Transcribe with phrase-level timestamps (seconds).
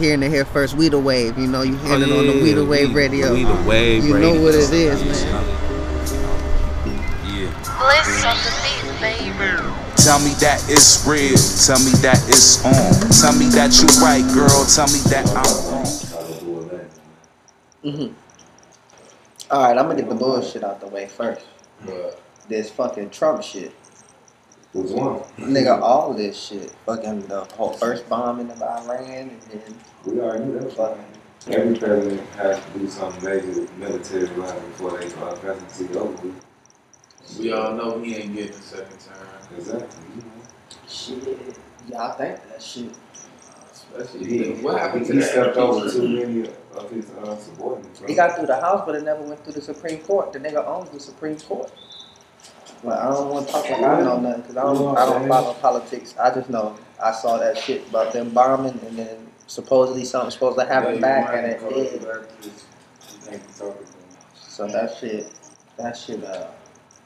[0.00, 0.74] hearing it here first.
[0.74, 1.62] We the wave, you know.
[1.62, 3.34] You hearing it on the We the Wave radio.
[3.34, 4.04] We the wave.
[4.04, 4.34] You radio.
[4.34, 5.44] know what it is, man.
[7.24, 7.50] Yeah.
[7.78, 9.74] Bliss on the beat, baby.
[9.96, 11.36] Tell me that it's real.
[11.66, 13.10] Tell me that it's on.
[13.20, 14.64] Tell me that you right, girl.
[14.66, 15.86] Tell me that I'm wrong.
[17.84, 18.14] Mm-hmm.
[19.50, 21.46] All right, I'm gonna get the bullshit out the way first.
[21.84, 23.74] But This fucking Trump shit.
[24.72, 25.20] Which one?
[25.38, 26.70] Nigga, all this shit.
[26.86, 29.74] Fucking the whole first bombing of Iran and then
[30.04, 31.04] We already knew that was fucking.
[31.48, 36.12] Every president has to do something major with military wise before they uh, presidency over
[36.22, 36.44] with.
[37.38, 39.28] We all know he ain't getting a second term.
[39.56, 40.04] Exactly.
[40.88, 41.56] shit.
[41.88, 42.90] Yeah, I think that shit.
[43.72, 48.02] Especially He, what happened to he that stepped over too many of his uh, subordinates.
[48.06, 50.32] He got through the House, but it never went through the Supreme Court.
[50.32, 51.72] The nigga owns the Supreme Court.
[52.82, 55.54] But I don't want to talk about know nothing because I don't, I don't follow
[55.54, 56.14] politics.
[56.18, 60.58] I just know I saw that shit about them bombing and then supposedly something supposed
[60.58, 62.06] to happen back and it did.
[64.34, 65.32] So that shit,
[65.76, 66.48] that shit, uh,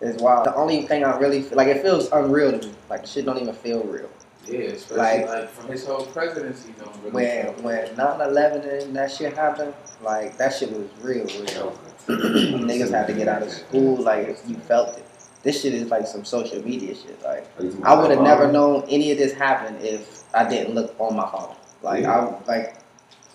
[0.00, 0.46] is wild.
[0.46, 2.74] The only thing I really feel like it feels unreal to me.
[2.90, 4.10] Like shit don't even feel real.
[4.46, 9.34] Yeah, Like- like, from his whole presidency, don't really When when 9/11 and that shit
[9.34, 11.78] happened, like that shit was real, real.
[12.08, 15.03] Niggas had to get out of school, like you felt it.
[15.44, 17.22] This shit is like some social media shit.
[17.22, 17.46] Like
[17.84, 21.30] I would have never known any of this happened if I didn't look on my
[21.30, 21.54] phone.
[21.82, 22.76] Like I like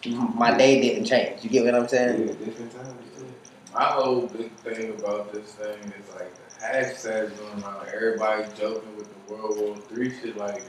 [0.08, 1.44] my day didn't change.
[1.44, 2.28] You get what I'm saying?
[2.28, 2.90] Yeah, different times.
[3.74, 8.44] My whole big thing about this thing is like the hashtags going around, like everybody
[8.58, 10.36] joking with the World War Three shit.
[10.36, 10.64] Like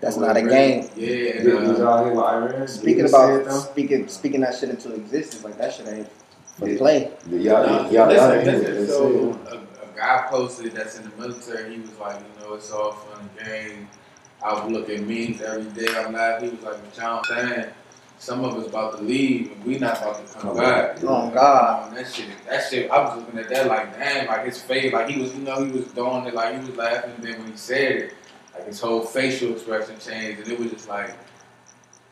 [0.00, 0.88] That's not a was game.
[0.96, 2.68] Yeah, Yeah, and, uh, out here with Iran.
[2.68, 5.88] Speaking Did he say it, about speaking speaking that shit into existence, like that shit
[5.88, 6.08] ain't
[6.58, 6.78] for Yeah.
[6.78, 7.12] play.
[7.28, 9.60] Yeah, y'all, Nah, y'all, y'all, listen, y'all, listen, y'all, so a, a
[9.96, 11.74] guy posted that's in the military.
[11.74, 13.88] He was like, you know, it's all fun and games.
[14.42, 15.94] I was looking memes every day.
[15.96, 16.50] I'm laughing.
[16.50, 17.70] He was like, "What y'all saying?
[18.18, 21.04] Some of us about to leave, and we not about to come Come back." back.
[21.04, 21.88] Oh God.
[21.88, 22.90] Um, that shit, that shit.
[22.90, 25.64] I was looking at that like, damn, like his face, like he was, you know,
[25.64, 27.12] he was doing it, like he was laughing.
[27.16, 28.14] And then when he said it,
[28.54, 31.16] like his whole facial expression changed, and it was just like,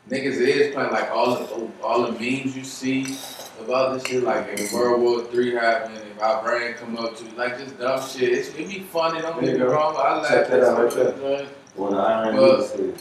[0.08, 3.16] niggas is playing like all the all the memes you see
[3.60, 4.22] about this shit.
[4.22, 8.00] Like if World War Three happened, if our brain come up to like just dumb
[8.08, 8.32] shit.
[8.32, 9.20] It's, it be funny.
[9.20, 9.72] Don't get me There you go.
[9.72, 9.94] wrong.
[9.94, 11.52] but I laugh Check at that out some right of the joints.
[11.74, 12.94] When the Iran Well, was here.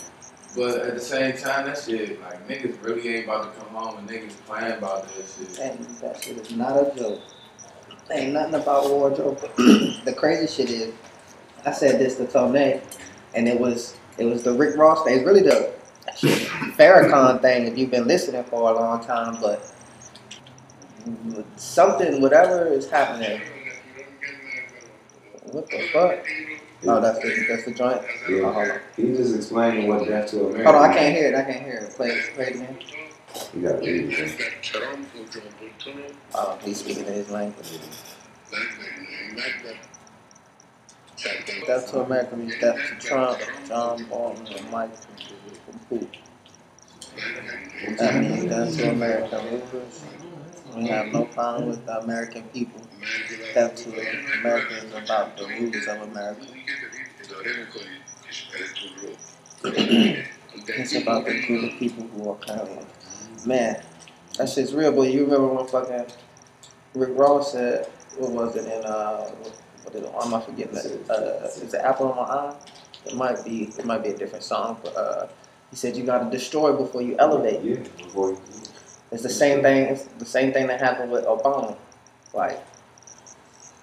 [0.56, 4.00] But at the same time, that shit, like niggas really ain't about to come home
[4.00, 5.60] and niggas playing about that shit.
[5.60, 7.22] And that shit is not a joke.
[8.12, 9.40] Ain't nothing about war joke.
[9.58, 10.94] the crazy shit is,
[11.66, 15.18] I said this to Tone, and it was it was the Rick Ross thing.
[15.18, 15.72] It's really the
[16.78, 17.68] Farrakhan thing.
[17.68, 19.72] If you've been listening for a long time, but
[21.58, 23.42] something, whatever is happening.
[25.52, 26.26] What the fuck?
[26.84, 28.02] Oh, that's the that's the joint.
[28.28, 28.40] Yeah.
[28.40, 28.80] Oh, hold on.
[28.96, 30.72] He just explaining what death to America.
[30.72, 31.36] Hold on, I can't hear it.
[31.36, 31.94] I can't hear it.
[31.94, 32.20] Play.
[32.34, 32.78] Play it again.
[33.54, 34.50] You got to read it.
[36.34, 37.80] Oh, he's speaking in his language.
[41.68, 44.90] Death to America means death to Trump, John Bolton, and Mike.
[47.98, 50.04] That means death to American rulers.
[50.76, 52.82] We have no problem with the American people.
[53.54, 53.90] Death to
[54.40, 56.46] America is about the rulers of America.
[59.64, 62.86] It's about the group of people who are currently.
[63.46, 63.82] Man,
[64.38, 66.06] that shit's real, but you remember when fucking
[66.94, 67.88] Rick Ross said,
[68.18, 69.30] what was it in, uh,
[69.84, 71.10] what did, am not forgetting that?
[71.10, 72.56] Uh, is it Apple of My Eye?
[73.06, 75.28] It might be, it might be a different song, but, uh,
[75.70, 77.64] he said you gotta destroy before you elevate.
[77.64, 78.42] Yeah, before you.
[79.12, 79.88] It's the same thing.
[79.88, 81.78] It's the same thing that happened with Obama.
[82.34, 82.64] Like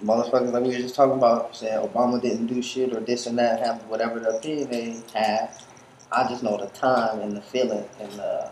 [0.03, 3.39] motherfuckers, like we were just talking about, saying Obama didn't do shit or this and
[3.39, 5.51] that happened, whatever the opinion they had.
[6.11, 8.51] I just know the time and the feeling and the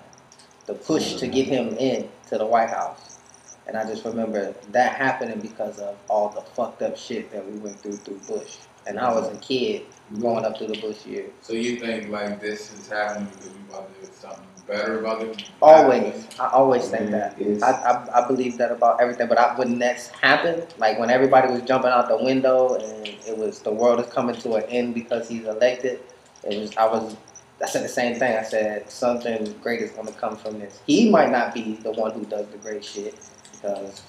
[0.66, 3.19] the push to get him in to the White House.
[3.66, 7.58] And I just remember that happening because of all the fucked up shit that we
[7.58, 8.58] went through through Bush.
[8.87, 9.82] And I was a kid
[10.19, 11.32] growing up through the Bush years.
[11.43, 15.22] So you think like this is happening because we about to do something better about
[15.22, 15.50] it?
[15.62, 17.37] Always, I always think that.
[17.62, 21.52] I, I, I believe that about everything, but I, when that's happened, like when everybody
[21.52, 24.94] was jumping out the window and it was the world is coming to an end
[24.94, 26.00] because he's elected,
[26.44, 27.17] it was I was
[27.62, 28.37] I said the same thing.
[28.37, 30.81] I said something great is going to come from this.
[30.87, 33.14] He might not be the one who does the great shit
[33.52, 34.02] because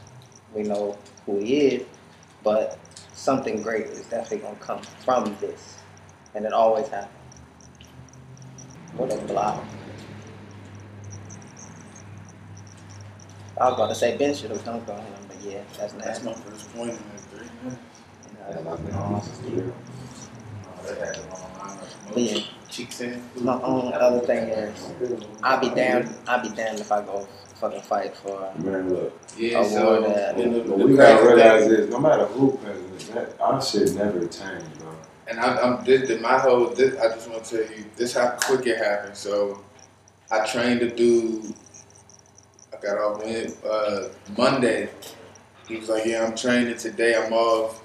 [0.53, 1.85] we know who he is,
[2.43, 2.77] but
[3.13, 5.77] something great is definitely going to come from this,
[6.35, 7.13] and it always happens.
[8.95, 9.63] What a block.
[13.59, 16.23] I was about to say Ben should have dunked on him, but yeah, that's That's
[16.23, 17.81] my first point in that three minutes.
[18.49, 19.63] Yeah, like, man, honestly, yeah.
[20.79, 23.21] Oh, they had the wrong line of But yeah, cheeks in.
[23.41, 24.91] My own other thing is,
[25.43, 26.13] I'll be damned.
[26.27, 28.53] I'll be damned if I go fucking fight for.
[28.59, 30.35] Man, look, Yeah, Award so that.
[30.37, 33.93] and the, the we gotta realize thing- is no matter who president, that our shit
[33.95, 34.89] never change, bro.
[35.27, 36.67] And I'm, I'm this, this- my whole.
[36.67, 39.17] This, I just want to tell you this how quick it happened.
[39.17, 39.63] So,
[40.29, 41.55] I trained a dude.
[42.77, 44.89] I got off uh, Monday.
[45.67, 47.15] He was like, "Yeah, I'm training today.
[47.15, 47.83] I'm off."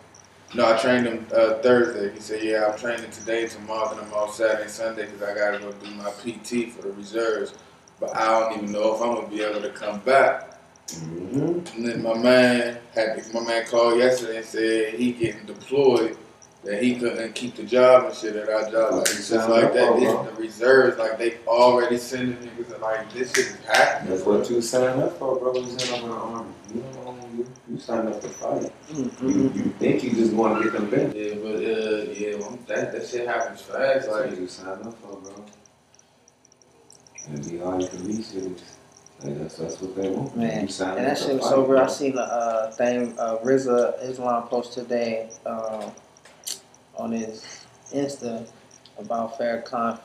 [0.54, 2.12] No, I trained him uh, Thursday.
[2.12, 5.34] He said, "Yeah, I'm training today, tomorrow, and I'm off Saturday, and Sunday because I
[5.34, 7.54] gotta go do my PT for the reserves.
[8.00, 10.58] But I don't even know if I'm gonna be able to come back."
[10.88, 11.76] Mm-hmm.
[11.76, 16.18] And then my man had my man called yesterday and said he getting deployed,
[16.64, 18.94] that he couldn't keep the job and shit at our job.
[18.94, 19.96] Like it's just like that.
[19.98, 24.10] This, the reserves, like they already sending niggas and like this shit is happening.
[24.14, 25.54] That's what you signed up for, bro.
[25.56, 26.52] You signed up in the army.
[26.74, 28.72] You know, you, you signed up to fight.
[28.90, 29.56] You, Mm-mm.
[29.56, 31.34] you think you just want to get them benefits.
[31.34, 34.06] Yeah, but uh, yeah, well, that that shit happens fast.
[34.06, 35.44] That's Like what you signed up for, bro.
[37.28, 38.76] And be all you can be serious.
[39.22, 40.36] Like, that's, that's what they want.
[40.36, 41.80] Man, And that shit was fight, so real.
[41.82, 45.92] I seen the uh, thing uh, Rizza Islam post today um,
[46.96, 48.46] on his Insta
[48.98, 49.98] about Farrakhan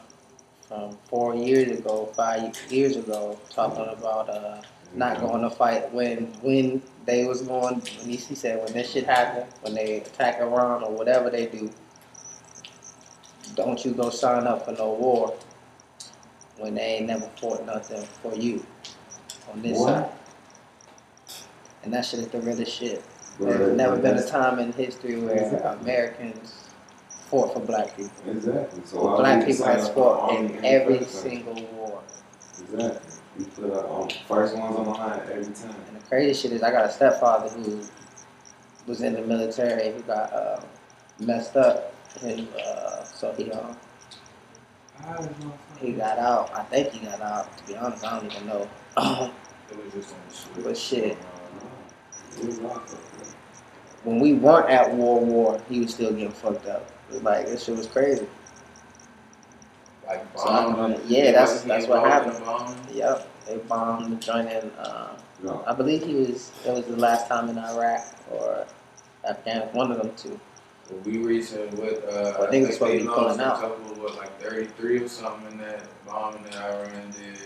[0.67, 4.61] from four years ago, five years ago, talking about uh,
[4.93, 7.75] not going to fight when when they was going.
[7.75, 11.71] When he, said when this shit happened, when they attack Iran or whatever they do,
[13.55, 15.35] don't you go sign up for no war
[16.57, 18.65] when they ain't never fought nothing for you
[19.51, 19.87] on this What?
[19.89, 20.11] side.
[21.83, 23.03] And that shit is the realest shit.
[23.39, 25.77] There's never been a time in history where.
[25.79, 26.66] Americans
[27.29, 28.11] fought for black people.
[28.31, 28.81] Exactly.
[28.85, 32.01] So Black people has fought in every single war.
[32.61, 33.11] Exactly.
[33.39, 35.75] You put up on first ones on the line every time.
[35.87, 37.81] And the crazy shit is, I got a stepfather who
[38.87, 39.93] was in the military.
[39.93, 40.59] He got uh,
[41.19, 41.93] messed up,
[42.23, 43.77] and uh, so he um,
[45.79, 46.51] he got out.
[46.55, 47.55] I think he got out.
[47.57, 48.61] To be honest, I don't even know.
[48.97, 50.63] it was just on the shit.
[50.63, 51.17] but shit,
[52.39, 53.27] It was locked up, bro.
[54.03, 56.89] when we weren't at war, war, he was still getting fucked up.
[57.09, 58.27] It was like this shit was crazy.
[60.05, 61.01] Like So, bombing.
[61.07, 62.43] yeah, that's- that's what happened.
[62.45, 62.77] bombing?
[62.93, 64.71] Yep, they bombed the joint in.
[64.79, 65.09] Uh,
[65.43, 65.63] No.
[65.67, 66.51] I believe he was.
[66.65, 68.65] It was the last time in Iraq or
[69.23, 69.69] Afghanistan.
[69.75, 70.39] One of them two.
[70.89, 73.61] Well, we recently with uh, I think it's supposed to be lost pulling a out.
[73.61, 77.37] couple of what like thirty three or something in that bombing that Iran did.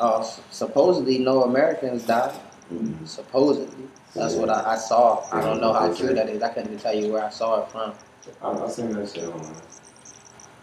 [0.00, 2.32] Uh, s- supposedly, no Americans died.
[2.72, 3.06] Mhm.
[3.06, 5.22] Supposedly, that's what I, I saw.
[5.32, 6.42] I don't know how true that is.
[6.42, 7.92] I couldn't even tell you where I saw it from.
[8.42, 9.54] I, I seen that shit online.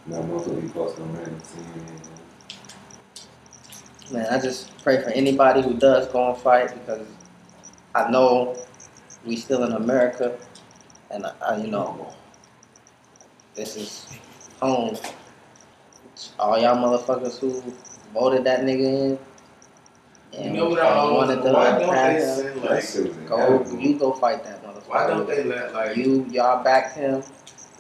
[0.07, 2.11] That motherfucker be posting on Reddit, CNN.
[4.13, 7.07] Man, I just pray for anybody who does go and fight because
[7.95, 8.57] I know
[9.25, 10.37] we still in America,
[11.11, 12.13] and I, I, you know,
[13.55, 14.07] this is
[14.59, 14.97] home.
[16.39, 17.63] All y'all motherfuckers who
[18.13, 19.19] voted that nigga in.
[20.33, 23.77] You and know what I always wanted to why don't they him, send like Go,
[23.77, 24.87] you go fight that motherfucker.
[24.87, 27.21] why don't they let like You y'all backed him.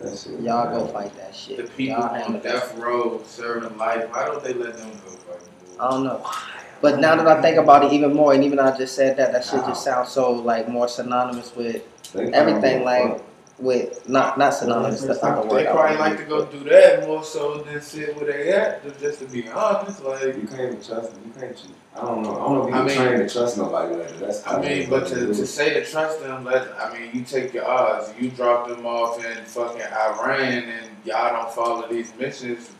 [0.01, 1.57] That shit Y'all go fight that shit.
[1.57, 2.43] the people y'all on that.
[2.43, 4.09] death row serving life?
[4.11, 5.41] Why don't they let them go fight?
[5.79, 6.25] I don't know.
[6.81, 9.31] But now that I think about it even more, and even I just said that,
[9.33, 11.83] that shit just sounds so like more synonymous with
[12.13, 12.83] They everything.
[12.83, 13.25] Like fuck.
[13.61, 15.01] With not not synonymous.
[15.01, 15.67] That's not the They word.
[15.67, 18.83] I probably wanna like to go do that more so than sit where they at.
[18.83, 21.21] Just- Just to be honest, like You can't even trust them.
[21.25, 21.55] You can't.
[21.57, 21.75] Cheat.
[21.95, 22.31] I don't know.
[22.31, 24.19] I don't know if you I can mean- train to trust nobody like that.
[24.19, 27.53] That's I mean, but to, to say to trust them, let I mean, you take
[27.53, 28.13] your odds.
[28.19, 32.71] You drop them off in fucking Iran, and y'all don't follow these missions.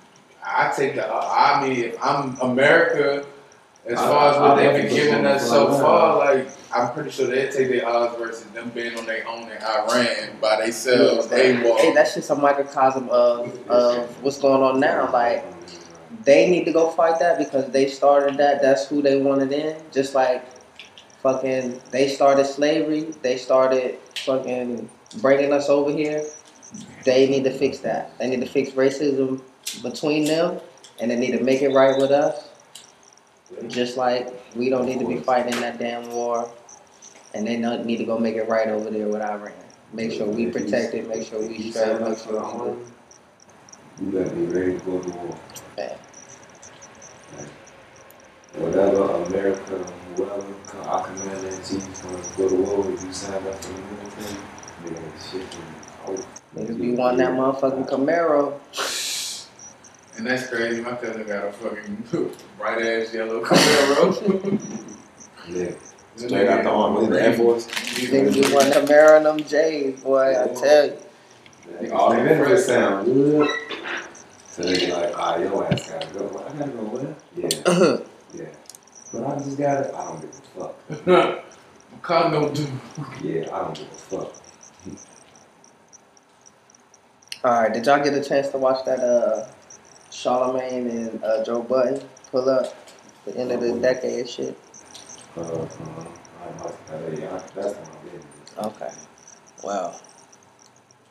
[0.43, 1.05] I take the.
[1.07, 3.25] I mean, if I'm America,
[3.85, 6.93] as I- far as what they've been giving us so on the far, like I'm
[6.93, 10.61] pretty sure they take their odds versus them being on their own in Iran by
[10.61, 11.27] themselves.
[11.27, 15.11] They Hey, that's just a microcosm of of what's going on now.
[15.11, 15.45] Like
[16.23, 18.61] they need to go fight that because they started that.
[18.61, 19.75] That's who they wanted in.
[19.91, 20.45] Just like
[21.23, 23.13] fucking, they started slavery.
[23.21, 24.89] They started fucking
[25.21, 26.23] bringing us over here.
[27.03, 28.17] They need to fix that.
[28.19, 29.41] They need to fix racism
[29.81, 30.59] between them,
[30.99, 32.49] and they need to make it right with us.
[33.67, 36.51] Just like we don't need to be fighting that damn war,
[37.33, 39.53] and they not need to go make it right over there with Iran.
[39.93, 41.07] Make sure we protect it.
[41.07, 41.99] Make sure we You straight.
[41.99, 42.59] Make up for sure the we do.
[42.59, 42.81] army,
[44.01, 45.37] you gotta be ready to go to war.
[45.77, 45.95] Yeah.
[48.55, 49.77] Whatever America,
[50.15, 53.63] whoever, co- our commander in chief wants to go to war, if you sign up
[53.63, 54.35] for the military,
[54.83, 55.61] man, shit can
[56.55, 58.59] Niggas be wanting that motherfucking Camaro.
[60.17, 60.81] And that's crazy.
[60.81, 64.61] My cousin got a fucking bright ass yellow Camaro.
[65.49, 65.71] Yeah,
[66.15, 67.67] straight out the army, the Air Force.
[67.67, 70.29] Niggas be wanting Camaro and them J's, boy.
[70.29, 71.93] I tell you.
[71.93, 73.49] All the benefits sound good.
[74.47, 76.25] So they be like, ah, your ass gotta go.
[76.25, 77.15] Like, I gotta go where?
[77.35, 77.97] Yeah,
[78.43, 78.49] yeah.
[79.13, 79.95] But I just gotta.
[79.95, 80.41] I don't give
[80.95, 81.45] a fuck.
[82.01, 82.67] Condom do.
[83.23, 84.33] Yeah, I don't give a fuck.
[87.43, 89.47] All right, did y'all get a chance to watch that uh
[90.11, 92.01] Charlemagne and uh, Joe Budden
[92.31, 92.75] pull up
[93.25, 94.57] the end of the decade shit?
[95.35, 95.67] Uh, uh,
[96.41, 97.17] I like that.
[97.19, 98.25] Yeah, I- that's my business.
[98.57, 98.91] Okay.
[99.63, 99.99] Well,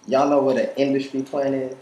[0.07, 1.77] y'all know what an industry plant is?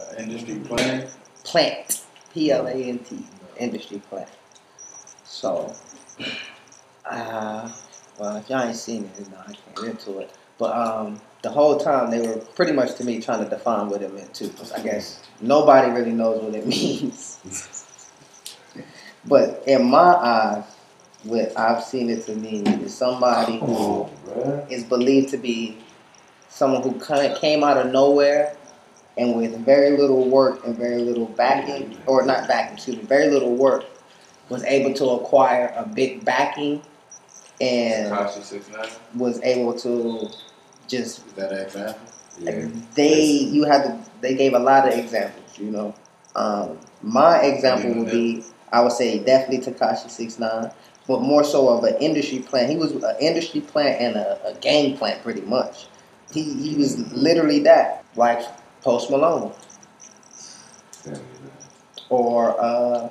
[0.00, 1.08] Uh, industry plan.
[1.44, 2.04] Plant.
[2.32, 3.24] P L A N T.
[3.58, 4.28] Industry plant.
[5.24, 5.74] So,
[7.04, 7.70] uh,
[8.18, 10.30] well, if y'all ain't seen it, no, I can't get into it.
[10.58, 14.02] But um, the whole time they were pretty much to me trying to define what
[14.02, 14.50] it meant too.
[14.74, 17.86] I guess nobody really knows what it means.
[19.24, 20.64] but in my eyes,
[21.24, 24.08] what I've seen it to mean is somebody who
[24.70, 25.76] is believed to be
[26.48, 28.56] someone who kind of came out of nowhere
[29.18, 33.28] and with very little work and very little backing, or not backing, excuse me, very
[33.28, 33.84] little work,
[34.48, 36.82] was able to acquire a big backing
[37.60, 38.88] and Tekashi six nine.
[39.14, 40.28] was able to
[40.88, 42.00] just Is that an example?
[42.38, 42.68] Yeah.
[42.94, 45.94] they you had to they gave a lot of examples, you know.
[46.34, 50.70] Um, my example would be I would say definitely Tekashi six nine,
[51.08, 52.68] but more so of an industry plan.
[52.70, 55.86] He was an industry plan and a, a game plan pretty much.
[56.32, 58.42] He he was literally that, like
[58.82, 59.52] Post Malone
[61.06, 61.18] Yeah.
[62.10, 63.08] or uh,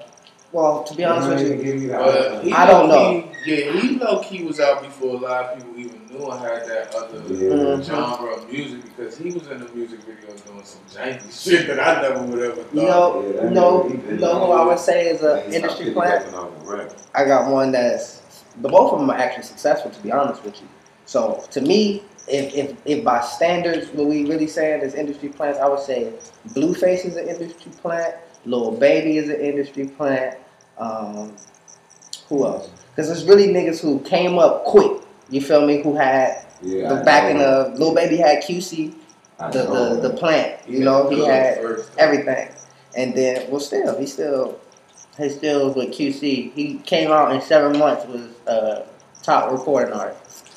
[0.51, 2.43] well to be honest with you, give that.
[2.43, 5.79] But I don't low-key- Yeah, he low key was out before a lot of people
[5.79, 7.81] even knew and had that other Yeah.
[7.81, 11.79] Genre of music because he was in the music video doing some janky shit that
[11.79, 12.73] I never would ever thought.
[12.73, 15.53] you know, Yeah, that no, nigga, he been know who I would say is an
[15.53, 16.21] industry stopped plan.
[16.23, 16.91] piggybacking off of rap.
[17.13, 18.21] I got one that's
[18.61, 20.67] the both of them are actually successful to be honest with you.
[21.05, 25.59] So to me, if if, if by standards what we really saying is industry plants,
[25.59, 26.13] I would say
[26.49, 30.37] Blueface is an industry plant, Lil Baby is an industry plant.
[30.79, 31.35] Um,
[32.27, 32.69] who else?
[32.95, 35.01] Because it's really niggas who came up quick.
[35.29, 35.83] You feel me?
[35.83, 37.65] Who had Yeah, the I backing know.
[37.65, 38.93] of Lil Baby had QC,
[39.39, 40.61] I the the, the plant.
[40.67, 41.57] You know, he had
[41.97, 42.49] everything.
[42.95, 44.57] And then, well, still, he still,
[45.17, 46.53] he still was with QC.
[46.53, 48.85] He came out in seven months was uh,
[49.23, 50.49] top recording artist.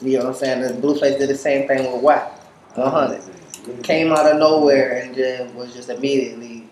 [0.00, 0.62] You know what I'm saying?
[0.62, 2.38] The Blueface did the same thing with WAP
[2.76, 3.82] 100.
[3.82, 6.68] Came out of nowhere and then was just immediately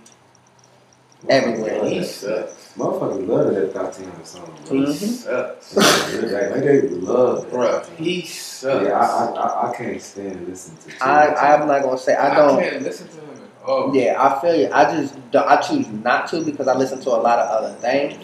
[1.29, 1.85] everywhere.
[1.85, 2.58] He sucks.
[2.79, 4.51] Motherfuckers love that Thotiana song.
[4.69, 4.77] Bro.
[4.77, 4.97] He Mhm.
[4.97, 5.77] sucks.
[5.77, 7.53] like, like they love that.
[7.53, 8.87] Bruh, he sucks.
[8.87, 11.05] Yeah, I, I, I, I can't stand listening to.
[11.05, 12.61] I, I'm not gonna say I don't.
[12.61, 13.39] can't listen to him
[13.71, 13.93] Oh.
[13.93, 14.71] Yeah, I feel you.
[14.73, 18.17] I just I choose not to because I listen to a lot of other things.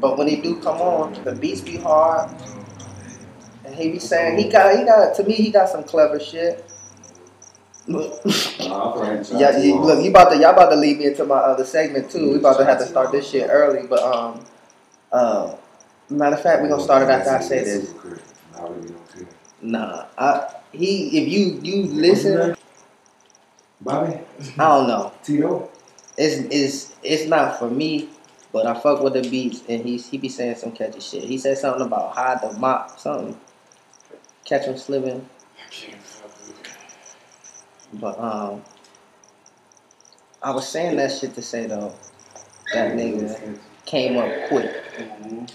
[0.00, 2.30] But when he do come on, the beats be hard,
[3.64, 6.67] and he be saying he got he got to me he got some clever shit.
[7.88, 10.98] Look, Nah, I feel like yeah, you, look, you about to y'all about to lead
[10.98, 12.32] me into my other segment too.
[12.32, 14.44] We about to have to start this shit early, but um,
[15.10, 15.56] uh,
[16.10, 17.94] matter of fact, we gonna start it after I say this.
[18.54, 19.26] I really don't care.
[19.62, 22.54] Nah, I he if you you listen,
[23.80, 24.20] Bobby,
[24.58, 25.12] I don't know.
[25.22, 25.70] Tito,
[26.18, 28.10] it's it's it's not for me,
[28.52, 31.24] but I fuck with the beats and he he be saying some catchy shit.
[31.24, 33.40] He said something about hide the mop, something.
[34.44, 35.26] Catch him slipping.
[35.56, 36.68] I can't fuck with it.
[37.94, 38.62] But um
[40.42, 41.92] I was saying that shit to say though,
[42.74, 44.70] that nigga came up quick.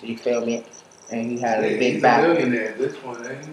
[0.02, 0.64] You feel me?
[1.12, 2.22] And he had a He's big a back.
[2.24, 3.52] millionaire at this point, ain't he?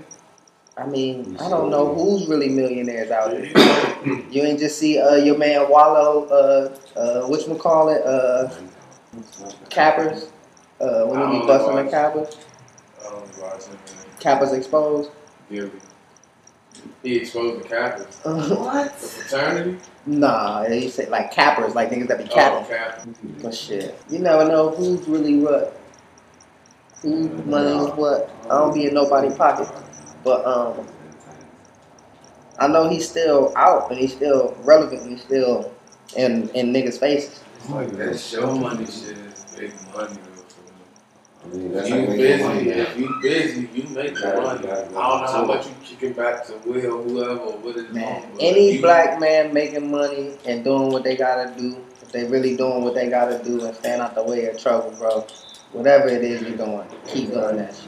[0.77, 3.53] I mean, I don't know who's really millionaires out here.
[4.31, 8.49] You ain't just see uh your man Wallo, uh uh whatchamacallit, uh
[9.69, 10.29] cappers.
[10.81, 12.39] Uh when I he be busting the cappers.
[12.99, 14.19] I don't watch him, man.
[14.21, 15.11] Cappers exposed.
[15.51, 15.71] Really.
[17.03, 18.17] He exposed the Kappas.
[18.59, 18.93] what?
[19.01, 19.79] The fraternity?
[20.07, 23.15] Nah, he said like cappers, like niggas that be Oh, capping.
[23.43, 25.79] But shit, you never know who's really what.
[27.03, 28.31] Whose money what.
[28.47, 29.69] I don't be in nobody's pocket.
[30.25, 30.87] But um,
[32.59, 35.03] I know he's still out and he's still relevant.
[35.03, 35.73] And he's still
[36.17, 37.43] in in niggas' faces.
[37.57, 40.21] It's like that show money shit is big money though.
[40.23, 40.30] for me.
[41.43, 44.21] I mean, that's you how they get money busy, if you busy, you make the
[44.41, 44.69] money.
[44.69, 47.77] I don't go know how much you kick it back to Will, whoever, or what
[47.77, 47.93] it is.
[47.93, 51.77] Man, on, but any you- black man making money and doing what they gotta do,
[52.03, 54.91] if they really doing what they gotta do and staying out the way of trouble,
[54.99, 55.27] bro.
[55.73, 57.85] Whatever it is you're doing, keep doing that shit.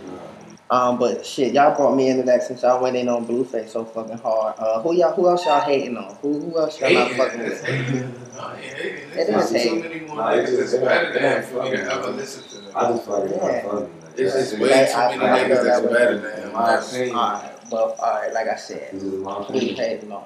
[0.73, 3.85] Um, but shit, y'all brought me into that since y'all went in on Blueface so
[3.85, 4.55] fucking hard.
[4.59, 5.13] Uh, who y'all?
[5.13, 6.15] Who else y'all hating on?
[6.23, 7.71] Who who else y'all not fucking it's with?
[7.71, 8.15] hating.
[8.35, 8.95] No, it ain't hating.
[8.95, 9.81] It It's is hating.
[9.83, 12.73] many it's just- better than for me to fucking- ever listen to them.
[12.75, 13.63] I just feel Yeah.
[13.69, 13.87] funny.
[14.17, 15.93] It's just way I- too many I niggas that's way.
[15.93, 16.53] better than him.
[16.55, 19.03] my That's- Alright, well, alright, like I said, This
[19.51, 20.25] we hating on.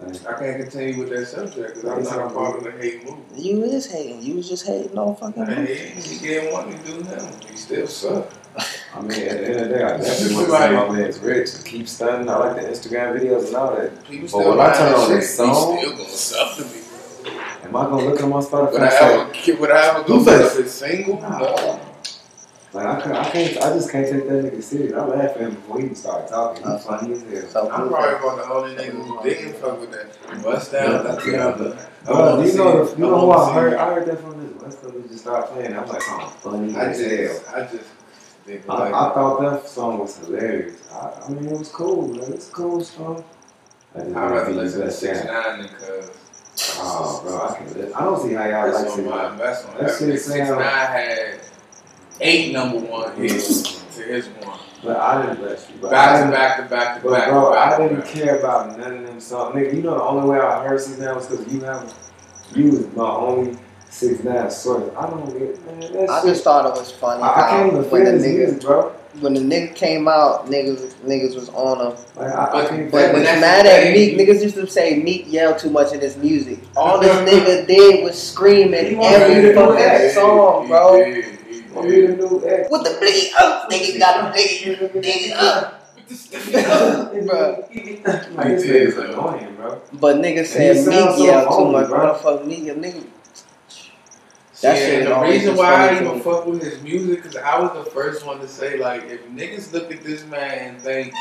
[0.00, 3.26] I can't continue with that subject because I'm not a part of the hate movement.
[3.38, 4.20] You is hating.
[4.22, 5.42] You was just hating on fucking.
[5.44, 6.20] Man, he, movies.
[6.20, 7.26] he didn't want me to do him.
[7.50, 8.26] He still suck.
[8.94, 11.18] I mean, at the end of the day, I definitely want to see my man's
[11.20, 12.28] rich and keep stunning.
[12.28, 14.04] I like the Instagram videos and all that.
[14.04, 16.80] People But when I turn on shit, this song- he still gonna suck to me.
[17.64, 19.20] Am I gonna look at my Spotify Would and I say,
[19.52, 21.20] ever, would I ever go You for better- single?
[21.20, 21.38] Nah.
[21.38, 21.80] No.
[22.72, 24.94] like, I can't, I can't, I just can't take that nigga serious.
[24.94, 26.70] I laugh at him before he even started talking.
[26.70, 27.42] He's funny as hell.
[27.50, 30.42] So I'm probably one of the only niggas who didn't fuck with that.
[30.42, 31.76] Bust down, Thotiana.
[31.76, 32.98] Uh, I Bro, wanna you know, it.
[32.98, 33.72] you know I who I heard?
[33.74, 33.78] it.
[33.78, 35.08] I heard that from this West Coast.
[35.08, 35.76] just started playing.
[35.76, 37.08] I'm like, something funny I as hell.
[37.08, 37.84] just, I just
[38.68, 40.88] I, like, I thought that song was hilarious.
[40.92, 42.32] I, I mean, it was cool, man.
[42.32, 43.24] It's a cool song.
[43.94, 46.10] I don't rather listen to Six Nine than Cuz.
[46.80, 47.92] Oh, bro, I can.
[47.94, 49.38] I don't see how y'all That's like Six my Nine.
[49.38, 51.40] that's on That shit Six Nine had
[52.20, 54.58] eight number one hits to his one.
[54.82, 55.76] But I didn't let you.
[55.80, 57.28] But I Back to back to back to back.
[57.30, 58.08] bro, back I didn't back.
[58.08, 59.54] care about none of them songs.
[59.56, 61.94] Nigga, you know the only way I heard Six Nine was because you have
[62.54, 63.56] you was my only
[63.90, 64.94] Six Nine source.
[64.96, 65.80] I don't get man.
[65.92, 66.28] That I shit.
[66.30, 67.22] just thought it was funny.
[67.22, 68.90] I, I can't even when the his nigga music, bro.
[69.20, 71.98] when the nigga came out, niggas niggas was on him.
[72.16, 72.90] Like I, I But- can't.
[72.92, 74.28] But When was mad at thing, Meek.
[74.28, 76.58] Niggas used to say Meek yelled too much in his music.
[76.76, 81.04] All this nigga did was screaming He every fucking song, He bro.
[81.04, 82.68] did, he Want me to do X?
[82.70, 85.74] With the bling up, niggas got the bling, nigga up.
[86.08, 88.36] Bruh.
[88.36, 89.80] Like this nigga's annoying, bro.
[89.94, 91.88] But niggas said sounds Meek so yelled too phony, much.
[91.88, 92.14] bro.
[92.14, 93.04] Motherfucker, Meek, nigga.
[94.62, 97.60] That Yeah, shit and the reason why I even fuck with his music because I
[97.60, 101.14] was the first one to say like, if niggas look at this man and think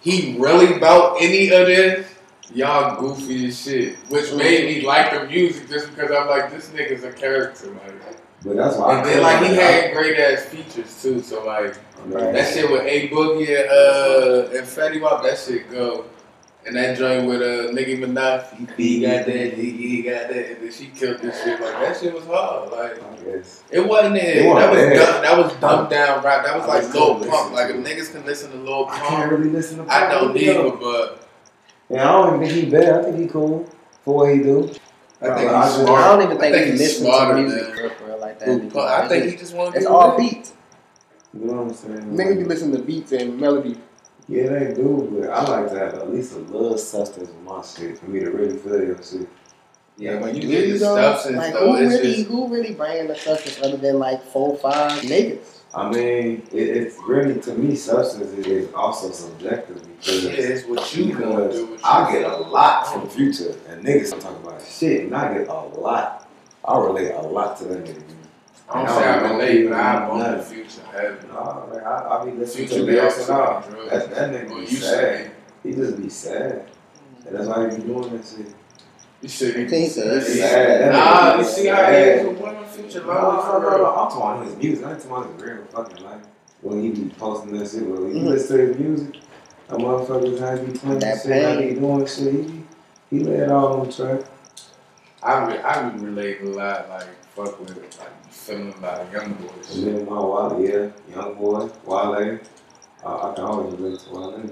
[0.00, 2.06] he really about any of this,
[2.52, 3.96] y'all goofy as shit.
[4.08, 8.18] Which made me like the music just because I'm like, this nigga's a character, like.
[8.44, 8.98] But that's why.
[8.98, 12.70] And I then like he had great ass features too, so like mean, that shit
[12.70, 16.04] with A Boogie and, uh, and Fetty Wap, that shit go.
[16.66, 20.50] And that joint with uh, Nicki Minaj, he, he got that, he, he got that,
[20.52, 21.60] and then she killed this shit.
[21.60, 22.70] Like that shit was hard.
[22.72, 22.96] Like
[23.70, 24.36] it wasn't it.
[24.38, 26.44] It that was dumb, that was dumbed down rap.
[26.46, 27.52] That was I like just Lil Pump.
[27.52, 29.92] Like to if niggas can listen to Lil I can't really listen to.
[29.92, 30.60] I don't either.
[30.68, 30.70] either.
[30.76, 31.28] But
[31.90, 32.94] Yeah, I don't even think he bad.
[32.94, 33.68] I think he cool
[34.02, 34.70] for what he do.
[35.20, 36.02] I think I he's just- smart.
[36.02, 38.20] I don't even think, I he he's listens to smarter music than for, for real
[38.20, 38.48] like that.
[38.48, 40.52] Lil I think he just- just want to it's all beats.
[41.34, 42.16] You know what I'm saying?
[42.16, 43.76] Niggas be listening to beats and melody.
[44.26, 47.62] Yeah, they do, but I like to have at least a little substance in my
[47.62, 49.28] shit for me to really feel your shit.
[49.96, 50.96] Yeah, when you get you the though?
[50.96, 54.22] substance like though, who it's really, just who really bringing the substance other than like
[54.24, 55.60] four, five niggas?
[55.74, 60.96] I mean, it, it's really to me substance is also subjective because yeah, it's what
[60.96, 61.66] you gonna because do.
[61.66, 65.14] What you I get a lot from Future and niggas don't talk about shit, and
[65.14, 66.28] I get a lot.
[66.64, 68.02] I relate a lot to that nigga.
[68.68, 71.28] I don't I say I don't relate, but I know bump the future heavy.
[71.28, 73.56] Nah, man, I, I be listening Future to be lyrics also and all.
[73.56, 73.90] on drugs.
[73.90, 74.90] That, that nigga Well, be you sad.
[74.90, 75.30] say
[75.62, 76.66] He just be sad.
[77.26, 78.54] And that's why he be doing that shit.
[79.22, 80.20] you should You think so?
[80.20, 80.80] Sad.
[80.80, 82.18] That Nah, nigga you see how he sad.
[82.18, 83.76] is with women, future No, love no, for no, no.
[83.76, 83.86] real.
[83.86, 84.84] I'm talking about his music.
[84.86, 86.22] I ain't talking about his real fucking life.
[86.62, 88.26] When he be posting that shit, when you Mhm.
[88.28, 89.16] listen to his music,
[89.68, 91.68] that motherfuckers how he be playing That shit, how pain.
[91.68, 92.32] he doing shit.
[93.10, 94.20] He, he lay it all on track.
[95.22, 99.32] I re- I be relating a lot, like fuck with it, like feeling about young
[99.34, 99.76] boys.
[99.76, 102.38] And then my Wale, yeah, young boy, Wale.
[103.04, 104.50] Uh, I can always relate to Wale.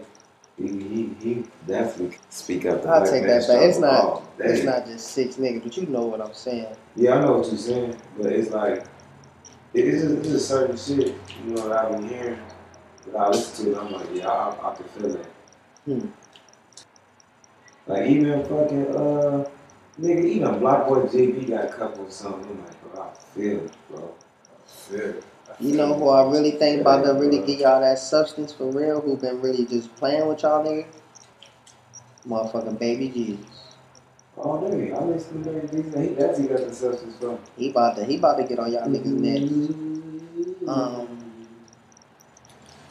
[0.58, 2.82] He, he, he definitely speak up.
[2.82, 3.62] the I'll take that back.
[3.62, 4.28] It's not- all.
[4.38, 6.74] It's not just six niggas, but you know what I'm saying.
[6.96, 8.84] Yeah, I know what you're saying, but it's like
[9.74, 12.38] it- it's just, it's just certain shit, you know, that I be hearing
[13.06, 15.26] that I listen to, and I'm like, yeah, I, I can feel that.
[15.86, 16.06] Hmm.
[17.86, 19.48] Like even fucking uh,
[20.00, 22.48] nigga, even Black Boy JB got a couple of something.
[22.50, 24.14] I'm like, bro, I feel it, bro.
[25.60, 29.00] You know who I really think about to really give y'all that substance for real?
[29.00, 30.86] Who been really just playing with y'all niggas?
[32.26, 33.46] Motherfucking baby Jesus.
[34.36, 36.02] Oh, dang, I listen to that.
[36.02, 37.38] He, that's he got the substance from.
[37.56, 39.42] He about to he about to get on y'all niggas neck.
[40.66, 41.11] Um,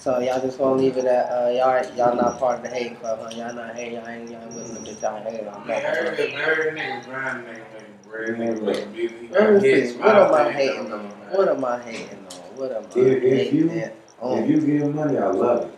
[0.02, 2.96] So y'all just gonna leave it at uh, y'all y'all not part of the hating
[2.96, 3.30] club, huh?
[3.36, 5.68] Y'all not hating, y'all ain't y'all ain't willing to bitch y'all hate on.
[5.68, 9.20] Man, every every nigga grind nigga making bread, nigga making music.
[9.22, 9.70] he got Everything.
[9.86, 11.00] hits, What am I hating on?
[11.30, 12.40] What am I hating on?
[12.58, 13.96] What am I If- if hating you- at?
[14.24, 15.74] Oh, If you give money, I love it.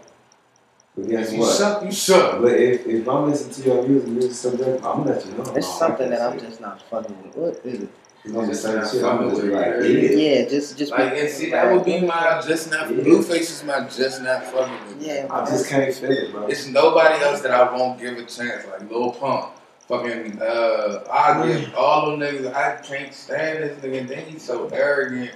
[0.95, 1.51] But guess If you what?
[1.53, 2.41] suck, you suck.
[2.41, 5.53] But if, if I'm listening to your music, music subject, I'm gonna let you know.
[5.55, 7.36] It's something that I'm just not fucking with.
[7.36, 7.89] What is it?
[8.25, 9.03] It's gonna be Just certain not shit.
[9.03, 10.17] I'm fucking gonna be with like, it.
[10.17, 10.39] yeah.
[10.43, 12.89] Yeah, just just Like, and see, that would be my just not.
[12.89, 13.03] Yeah.
[13.03, 15.01] Blueface is my just not fucking with.
[15.01, 15.07] me.
[15.07, 16.47] Yeah, I just can't feel it, bro.
[16.47, 18.65] It's nobody else that I won't give a chance.
[18.65, 19.49] Like Lil Pump,
[19.89, 20.41] fucking.
[20.41, 22.53] Uh, I give all them niggas.
[22.53, 23.99] I can't stand this nigga.
[23.99, 25.31] And then he's so arrogant.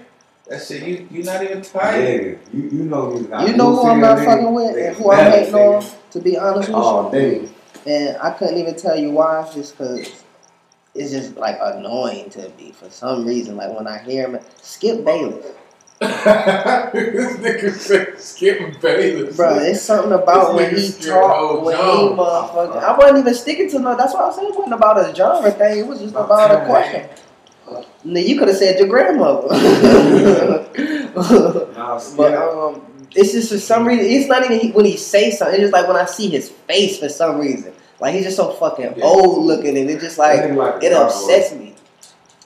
[0.48, 2.40] That shit, you you not even Yeah, tight.
[2.54, 3.20] you, you know me.
[3.50, 5.86] You know who I'm not fucking with and who I'm hating on.
[6.12, 7.54] To be honest with Oh, you, dang.
[7.86, 10.24] and I couldn't even tell you why, just because
[10.98, 13.56] it's just like annoying to me for some reason.
[13.56, 15.46] Like when I hear him, Skip Bayless,
[16.00, 19.36] this nigga said Skip Bayless.
[19.36, 19.58] bro.
[19.60, 22.84] It's something about when he talk, when he motherfucker.
[22.84, 23.96] I wasn't even sticking to no.
[23.98, 25.80] That's why I said it wasn't about a genre thing.
[25.80, 27.10] It was just about a question.
[28.04, 29.48] Now you could have said your grandmother.
[31.18, 32.82] Nah, But um,
[33.16, 34.06] it's just for some reason.
[34.06, 35.56] It's not even when he says something.
[35.56, 37.74] It's just like when I see his face for some reason.
[38.00, 39.04] Like he's just so fucking Yeah.
[39.06, 41.76] old looking, and it just like like it upsets me.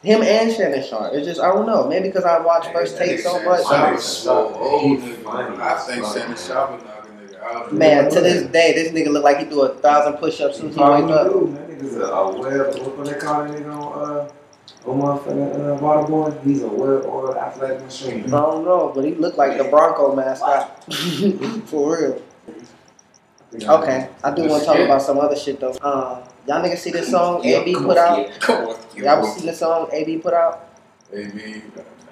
[0.03, 1.13] Him and Shannon Sharpe.
[1.13, 1.87] It's just I don't know.
[1.87, 3.63] Maybe because I watch first take so much.
[3.67, 4.47] Shannon Sharpe so
[4.79, 5.59] He old, nigga.
[5.59, 7.73] I think Shannon Sharpe would knock a nigga out.
[7.73, 10.75] Man, to this day, this nigga look like he do a thousand push-ups soon as
[10.75, 11.27] he Probably wake up.
[11.31, 11.53] do.
[11.53, 12.97] That nigga's a, a web.
[12.97, 16.43] What they call that nigga on uh on motherfucking uh, waterboard?
[16.43, 18.25] He's a well-oiled athletic machine.
[18.25, 20.83] I don't know, but he looked like the Bronco mascot.
[21.67, 22.21] For real.
[23.53, 25.71] Okay, I do want to talk about some other shit though.
[25.81, 28.29] Um, y'all niggas see this song AB put out?
[28.39, 30.69] Come Y'all seen the song AB put out?
[31.13, 31.61] AB.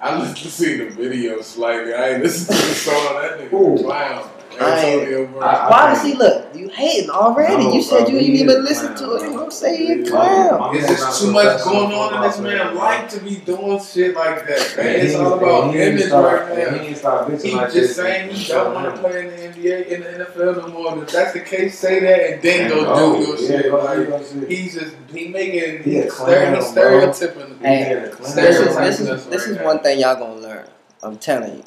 [0.01, 1.93] I listened to see the video slightly.
[1.93, 3.21] I ain't listened to the song.
[3.21, 3.83] That nigga Ooh.
[3.83, 4.29] clown.
[4.59, 5.43] I ain't- Antonio Brown.
[5.43, 6.45] I- Why does he look?
[6.53, 7.63] You hating already?
[7.65, 9.19] No, you said bro, you he didn't even is listen to it.
[9.21, 9.29] bro.
[9.31, 10.59] You gonna say he a clown?
[10.59, 13.35] my It's just too much going on in this football man player, life to be
[13.37, 14.85] doing shit like that, man.
[14.87, 16.77] And It's he all about and image right now.
[16.79, 19.27] He ain't start bitching He like just this saying he don't want to play in
[19.29, 21.03] the NBA, in the NFL no more.
[21.03, 23.63] If that's the case, say that and then go do your shit.
[23.63, 24.49] do Like your shit.
[24.51, 27.11] he's just he making He he's clown, he's bro.
[27.13, 27.59] stereotyping.
[27.61, 30.65] The This is this is this is one thing y'all gonna learn.
[31.01, 31.63] I'm telling you.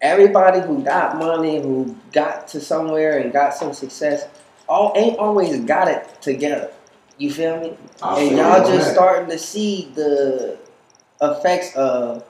[0.00, 4.26] Everybody who got money, who got to somewhere and got some success,
[4.68, 6.70] all ain't always got it together.
[7.18, 7.76] You feel me?
[8.02, 8.94] I and feel y'all just that.
[8.94, 10.58] starting to see the
[11.22, 12.24] effects of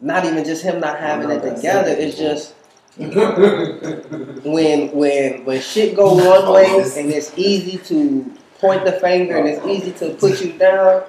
[0.00, 1.94] not even just him not having it together.
[1.96, 2.54] It's just
[2.96, 9.46] when when when shit go one way and it's easy to point the finger and
[9.46, 11.02] it's easy to put you down,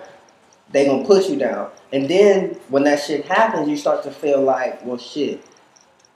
[0.71, 1.69] they gonna put you down.
[1.93, 5.43] And then when that shit happens, you start to feel like, well, shit,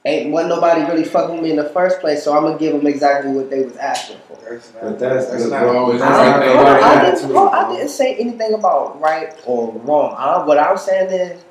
[0.06, 2.74] ain't wasn't nobody really fucking with me in the first place, so I'm gonna give
[2.74, 4.38] them exactly what they was asking for.
[4.50, 6.70] That's not, But that's that's good, not always That's I, the not right hold the
[6.70, 10.16] on, right I, didn't, I didn't say anything about right or wrong.
[10.18, 11.44] I, what I'm saying is,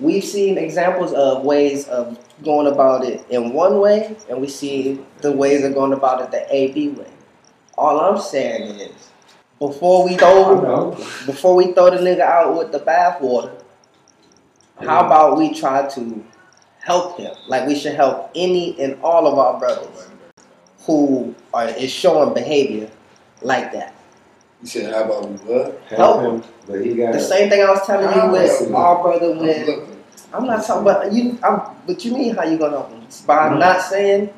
[0.00, 5.00] we've seen examples of ways of going about it in one way, and we see
[5.20, 7.10] the ways of going about it the AB way.
[7.76, 9.09] All I'm saying is,
[9.60, 10.90] before we throw
[11.26, 13.62] before we throw the nigga out with the bathwater,
[14.80, 16.24] how about we try to
[16.80, 17.34] help him?
[17.46, 20.08] Like we should help any and all of our brothers
[20.80, 22.90] who are is showing behavior
[23.42, 23.94] like that.
[24.62, 25.82] You said, how about we what?
[25.88, 29.32] Help him, but he got The same thing I was telling you with our brother
[29.32, 29.98] I'm when.
[30.32, 31.38] I'm not talking about you.
[31.42, 33.58] I'm, but you mean how you gonna help him by mm.
[33.58, 34.32] not saying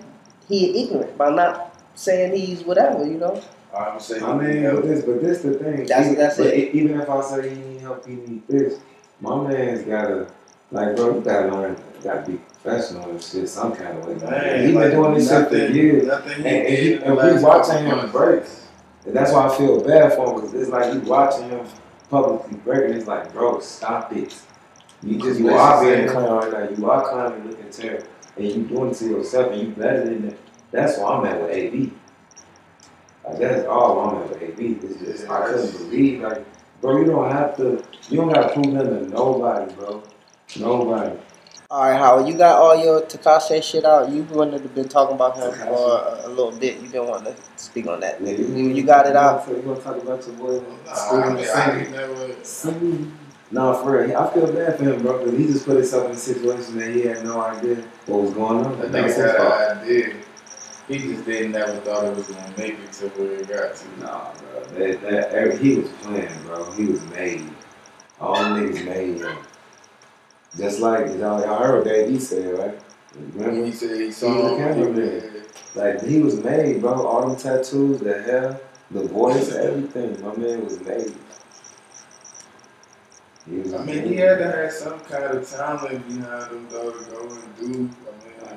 [0.48, 3.40] he ignorant, by not saying he's whatever, you know?
[3.76, 5.87] I'm saying, I mean, but this, but this the thing.
[5.87, 6.74] That's- even, that's it.
[6.74, 8.80] Even if I say he need help, he need this.
[9.20, 10.26] My man's gotta,
[10.70, 14.14] like, bro, you gotta learn, gotta be professional and shit, some kind of way.
[14.30, 16.06] Man, he like, been doing this shit for years.
[16.06, 18.42] Nothing And- and he- and we watching him break.
[19.06, 21.66] And that's why I feel bad for him, because it's like you watching him
[22.11, 22.96] publicly breaking.
[22.96, 24.35] It's like, bro, stop it.
[25.02, 26.16] You just you are being same.
[26.16, 26.76] clown right now.
[26.76, 28.06] You are clowning, looking terrible,
[28.37, 30.37] and you doing it to yourself, and you better than that.
[30.70, 31.92] That's why I'm at with AB.
[33.24, 34.78] Like that's all I'm at with AB.
[34.82, 36.44] It's just I couldn't believe like,
[36.80, 37.85] bro, you don't have to.
[38.08, 40.02] You don't gotta prove nothing to nobody, bro.
[40.58, 41.18] Nobody.
[41.70, 44.11] All right, Howard, you got all your Tekashi shit out.
[44.11, 46.78] You've wanted to been talking about him for a, a little bit.
[46.78, 48.20] You've been wanting to speak on that.
[48.20, 49.48] Nigga, You, you got it out.
[49.48, 50.62] You want to talk about your boy?
[50.85, 53.16] Nah, I mean, I ain't never.
[53.50, 54.16] No, for real.
[54.18, 56.90] I feel bad for him, bro, because he just put himself in a situation that
[56.94, 58.78] he had no idea what was going on.
[58.78, 59.54] That That's nigga his fault.
[59.54, 60.16] had an idea.
[60.92, 64.00] He just didn't never thought it was gonna make it to where it got to.
[64.00, 64.64] Nah, bro.
[64.64, 66.70] That, that, he was playing, bro.
[66.72, 67.48] He was made.
[68.20, 69.38] All niggas made him.
[70.57, 72.78] Just like y'all, y'all heard what Dave E said, right?
[73.35, 73.64] Remember?
[73.64, 75.44] He said he He saw a cameraman.
[75.74, 77.07] Like he was made, bro.
[77.07, 80.22] All them tattoos, the hair, the voice, everything.
[80.22, 81.14] My man was made.
[83.48, 86.90] He was I mean, he had to have some kind of talent behind him though
[86.90, 87.90] to go and do.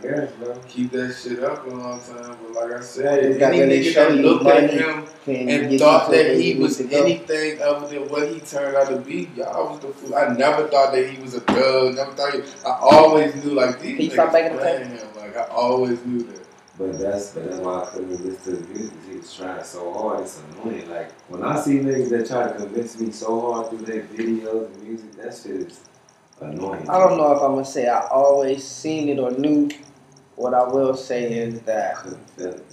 [0.10, 0.62] I I guess, bro.
[0.68, 2.38] keep that shit up a long time.
[2.41, 6.12] But like I said, You got any really nigga that looked at him and thought
[6.12, 7.02] that he was need go.
[7.04, 10.15] anything other than what he turned out to be, y'all was the fool.
[10.15, 11.96] I never thought that he was a thug.
[11.96, 12.41] Never thought he.
[12.65, 15.08] I always knew like these Can you stop niggas playing him.
[15.15, 16.41] Like I always knew that.
[16.78, 18.94] But that's but that's why I couldn't listen to the music.
[19.10, 20.22] He was trying so hard.
[20.22, 20.89] It's annoying.
[20.89, 24.65] Like when I see niggas that try to convince me so hard through their videos
[24.74, 25.80] and music, that shit is
[26.41, 26.89] annoying.
[26.89, 29.70] I don't know if I'm gonna say I always seen it or knew.
[30.36, 32.65] What I will say is that couldn't feel it,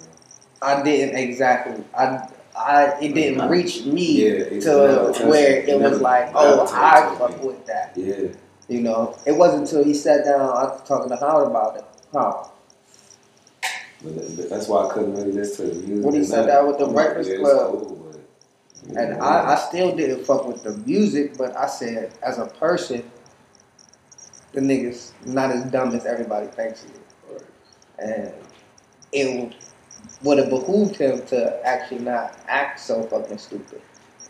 [0.60, 1.84] I didn't exactly.
[1.96, 5.80] I I it didn't reach me Yeah, to where it.
[5.80, 7.92] was like, oh, I fuck with that.
[7.96, 8.28] Yeah.
[8.68, 10.40] You know, it wasn't until he sat down.
[10.40, 11.84] I was talking to Howard about it.
[12.12, 12.44] Huh?
[14.02, 16.04] But, that's why I couldn't really listen to the music.
[16.04, 17.70] When he sat down with the Breakfast yeah, Club.
[17.72, 18.10] cool,
[18.86, 19.22] but, And.
[19.22, 23.08] I, I still didn't fuck with the music, but I said, as a person,
[24.52, 26.98] the nigga's not as dumb as everybody thinks he is.
[27.98, 28.32] And
[29.12, 29.54] it
[30.22, 33.80] would have behooved him to actually not act so fucking stupid.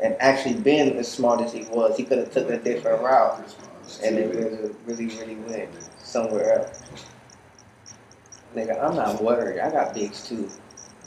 [0.03, 3.55] And actually being as smart as he was, he could have took a different route
[4.03, 6.83] and it really, really, really went somewhere else.
[8.55, 9.61] Nigga, I'm not worried.
[9.61, 10.49] I got bigs too.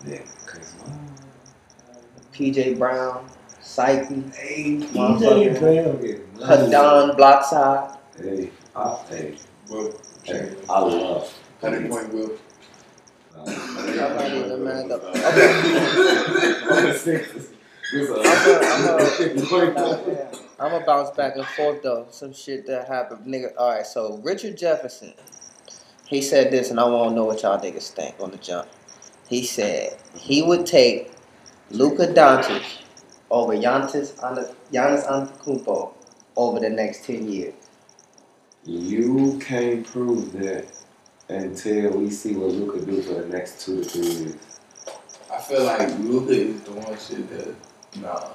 [0.05, 0.21] Yeah,
[2.33, 3.27] PJ Brown,
[3.61, 5.59] Psyche, Hey, Motherfucker.
[5.59, 6.69] Brown.
[6.69, 7.97] Hadon Blockside.
[8.17, 9.37] Hey, I, hey,
[10.23, 11.33] hey, I love.
[11.65, 12.31] Hundred point will.
[13.35, 15.01] I'm not even mad though.
[16.71, 17.49] I'm a Sixers.
[17.91, 19.09] This a- I'm a-
[20.59, 22.07] I'm gonna bounce back and forth though.
[22.11, 23.51] Some shit that happened, nigga.
[23.57, 25.13] All right, so Richard Jefferson,
[26.05, 28.69] he said this, and I want to know what y'all niggas think on the jump.
[29.27, 31.13] He said he would take
[31.71, 32.83] Luka Doncic
[33.31, 35.93] over Giannis Ant- Giannis Antetokounmpo
[36.37, 37.55] over the next ten years.
[38.65, 40.67] You can't prove that
[41.29, 44.35] until we see what Luka do for the next two to three years.
[45.33, 47.55] I feel like Luka is doing shit that
[48.01, 48.29] nah.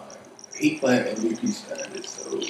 [0.57, 2.41] He playing MVP status, so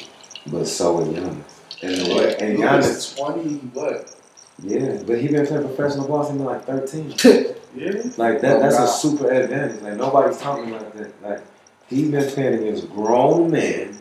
[0.50, 1.42] But so is Giannis.
[1.82, 4.14] And the way, and Giannis, twenty what?
[4.62, 7.14] yeah, but he been playing professional ball since like 13.
[7.72, 7.92] Yeah.
[8.16, 8.84] Like that, Oh, that's God.
[8.88, 9.80] a super advantage.
[9.80, 11.22] Like nobody's talking about that.
[11.22, 11.40] Like
[11.86, 13.96] he's been playing against grown men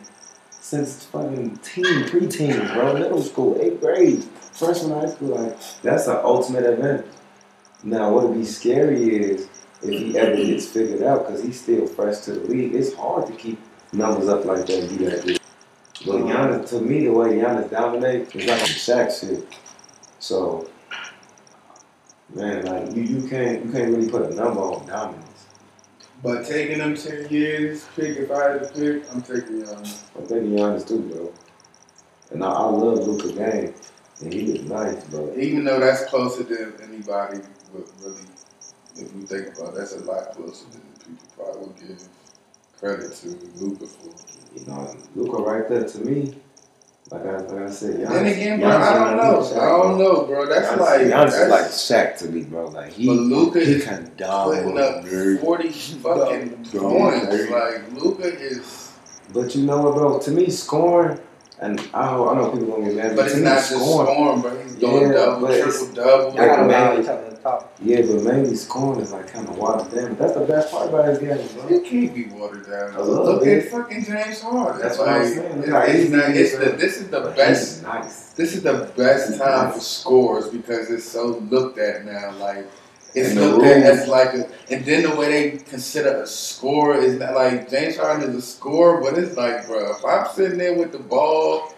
[0.50, 4.24] since fucking teen, preteens, bro, middle school, eighth grade,
[4.60, 5.36] freshman high school.
[5.36, 7.06] Like that's the ultimate event.
[7.82, 9.48] Now, what would be scary is
[9.82, 12.74] if he ever gets figured out because he's still fresh to the league.
[12.74, 13.58] It's hard to keep
[13.92, 15.40] numbers up like that and be that good.
[16.06, 19.46] But Giannis, to me, the way Giannis dominates is like some Shaq shit.
[20.18, 20.68] So,
[22.34, 25.46] man, like you, you can't you can't really put a number on dominance.
[26.22, 29.84] But taking them ten years, pick if I had to pick, I'm taking um
[30.16, 31.32] I'm thinking Giannis too, bro.
[32.30, 33.74] And I, I love Luka game,
[34.22, 35.32] and he is nice, bro.
[35.36, 37.40] even though that's closer than anybody
[37.72, 38.22] would really
[38.96, 42.08] if you think about it, that's a lot closer than people probably would give
[42.78, 44.10] credit to Luka for.
[44.58, 46.34] You know, Luka right there to me.
[47.10, 49.38] Like I, like I said, Giannis, then again, bro, Giannis I don't know.
[49.40, 50.46] like I don't know, bro.
[50.46, 51.64] That's Giannis, like Giannis that's, is like
[52.14, 52.68] Shaq to me, bro.
[52.68, 54.78] Like he, But Luka he is can putting dominate.
[54.78, 57.50] up forty fucking points.
[57.50, 58.92] Like Luka is,
[59.32, 60.18] But you know what, bro?
[60.20, 61.18] To me, scoring,
[61.60, 64.40] and I, I know people gonna get mad, but to it's me, not just scoring,
[64.40, 64.62] bro.
[64.62, 66.32] He's doing Yeah, double, but it's- triple double.
[66.40, 66.92] I gotta man.
[66.92, 67.26] allow each other.
[67.82, 70.14] Yeah, but mainly scoring is like kind of watered down.
[70.16, 71.68] That's the best part about his game, bro.
[71.68, 72.94] It can't be watered down.
[72.94, 73.64] A little Look bit.
[73.64, 74.80] at fucking James Harden.
[74.82, 75.58] That's like, what I'm saying.
[75.60, 77.82] It's, how it's not, he it's the, this is the But best.
[77.82, 78.32] nice.
[78.34, 82.32] This is the best time for scores because it's so looked at now.
[82.38, 82.66] Like
[83.14, 87.18] it's looked at as like a, and then the way they consider a score is
[87.18, 90.74] not like James Harden is a scorer, but it's like, bro, if I'm sitting there
[90.78, 91.74] with the ball,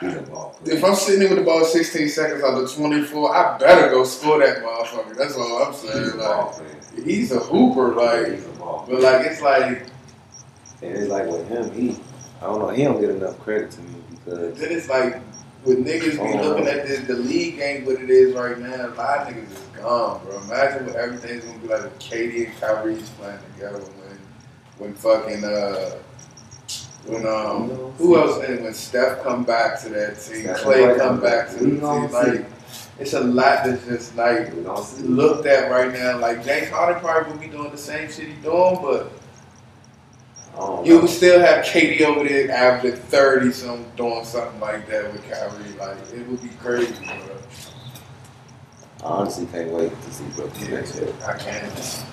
[0.00, 3.36] He's a ball if I'm sitting there with the ball 16 seconds out of 24,
[3.36, 5.14] I better go score that motherfucker.
[5.16, 6.18] That's all I'm He's saying.
[6.18, 7.04] ball Like player.
[7.04, 9.66] he's a hooper, like, he's a ball but like it's like
[10.82, 11.98] And it's like with him, he,
[12.40, 15.20] I don't know, he don't get enough credit to me because then it's like.
[15.64, 18.86] With niggas be Oh, looking at this, the league ain't what it is right now.
[18.86, 20.40] A lot of niggas is gone, bro.
[20.42, 24.18] Imagine what everything's gonna be like with KD and Kyrie's playing together when,
[24.78, 25.96] when fucking uh,
[27.06, 27.68] when um,
[27.98, 28.42] who else?
[28.42, 31.80] And when Steph come back to that team, Steph Clay come back to the team.
[32.10, 32.46] Like
[32.98, 34.52] it's a lot that's just like
[35.00, 36.18] looked at right now.
[36.18, 39.12] Like James Harden probably would be doing the same shit he's doing, but
[40.60, 45.10] Don't you would still have KD over there averaging thirty, some doing something like that
[45.12, 45.72] with Kyrie.
[45.78, 47.36] Like it would be crazy, bro.
[49.02, 51.12] I honestly can't wait to see Brooklyn next year.
[51.26, 52.04] I can't.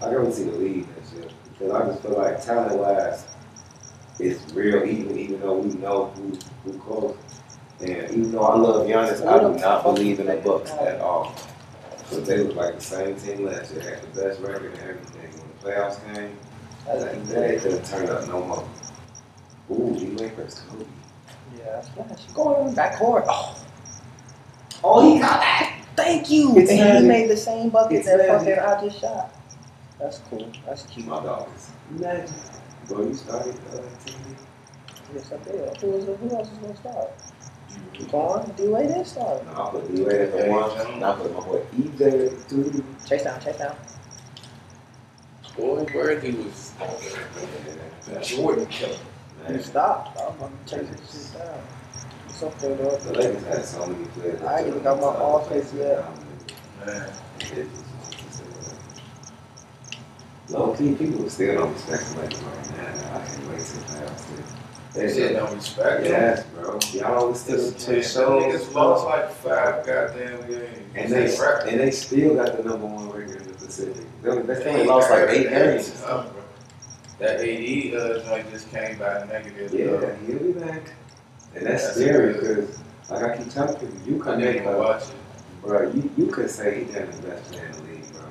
[0.00, 3.26] I to see the league next year because I just feel like talent wise,
[4.18, 4.82] it's real.
[4.84, 7.16] Even even though we know who who close,
[7.80, 11.34] and even though I love Giannis, I do not believe in the Bucks at all.
[11.98, 15.30] Because they look like the same team last year, had the best record and everything.
[15.30, 16.36] When the playoffs came,
[16.86, 18.68] like, they couldn't turn up no more.
[19.70, 20.84] Ooh, he went first Kobe.
[21.56, 22.26] Yeah, Flash.
[22.34, 23.24] Going back court.
[23.28, 23.56] Oh.
[24.82, 25.78] oh, he got that.
[25.96, 26.56] Thank you.
[26.56, 28.56] It's and he made the same bucket It's that magic.
[28.56, 29.34] fucking I just shot.
[29.98, 30.50] That's cool.
[30.66, 31.06] That's cute.
[31.06, 32.34] My dog is magic.
[32.88, 34.36] Bro, you started uh, TV?
[35.14, 35.76] Yes, I did.
[35.78, 37.10] Who, was, who else is going to start?
[38.10, 38.50] Go on.
[38.52, 39.44] D-Wade did start.
[39.46, 42.00] No, I put D-Wade at the one, and I put my boy EJ
[42.32, 42.84] at the two.
[43.06, 43.76] Chase down, chase down.
[45.56, 46.72] Boy, Worthy was
[48.06, 48.96] the Jordan killer.
[49.48, 50.18] He stopped.
[50.20, 51.60] I'm gonna take this shit down.
[52.26, 52.96] It's okay though.
[52.96, 54.42] the Lakers had so many players.
[54.42, 56.04] I ain't even got my offense yet.
[56.86, 57.68] Man.
[60.48, 63.16] Low key, people still don't respect the Lakers right now.
[63.16, 64.36] I can't wait till the playoffs.
[64.36, 64.42] too.
[64.94, 66.04] They said no respect.
[66.04, 66.78] Yes, bro.
[66.92, 68.42] Y'all was still Man, to shows.
[68.42, 70.78] niggas lost like five goddamn games.
[70.94, 73.41] And they and they still got the number one record
[73.80, 74.22] in the Pacific.
[74.22, 75.90] They, they, They they lost like eight games.
[77.18, 79.72] That AD uh, joint just came back negative.
[79.72, 80.16] Yeah, though.
[80.26, 80.82] he'll be back.
[81.54, 82.78] And that's, That's scary because,
[83.10, 85.14] like I keep telling people, you I could didn't make even watch it.
[85.62, 85.90] bro.
[85.92, 88.22] You you could say he's damn the best player in the league, bro.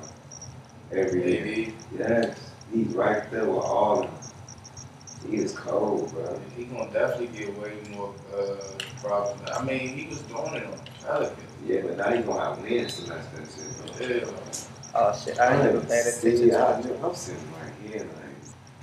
[1.00, 1.68] Every year.
[1.68, 5.30] AD, Yes, he's right there with all of them.
[5.30, 6.38] He is cold, bro.
[6.56, 8.56] he gonna definitely get way more uh,
[9.00, 9.40] props.
[9.40, 11.38] than- I mean, he was doing it on Pelicans.
[11.64, 14.30] Yeah, but now he's gonna have wins to match that shit, bro.
[14.32, 14.71] Yeah.
[14.94, 17.06] Oh shit, I ain't even paying attention to I.
[17.06, 18.06] I'm sitting right here,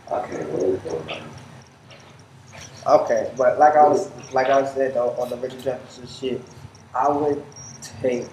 [0.10, 1.22] like, I can't wait for it.
[2.88, 6.42] Okay, but like I was, like I said though, on the Richard Jefferson shit,
[6.96, 7.44] I would
[8.02, 8.26] take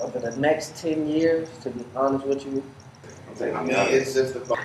[0.00, 1.48] over the next ten years.
[1.62, 2.62] To be honest with you,
[3.40, 4.58] I mean, it's just because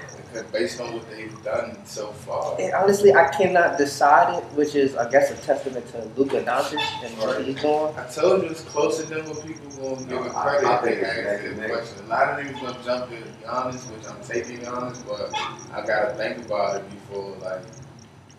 [0.51, 2.55] based on what they've done so far.
[2.59, 6.79] and honestly, I cannot decide it, which is, I guess, a testament to Luka Doncic
[7.03, 7.93] and what he's doing.
[7.97, 10.67] I told you it's closer than what people gonna give No, it I- credit.
[10.67, 11.71] I if think it's ask neck this and neck.
[11.71, 12.05] question.
[12.05, 16.13] A lot of niggas gonna jump in Giannis, which I'm taking Giannis, but I gotta
[16.15, 17.35] think about it before.
[17.41, 17.61] Like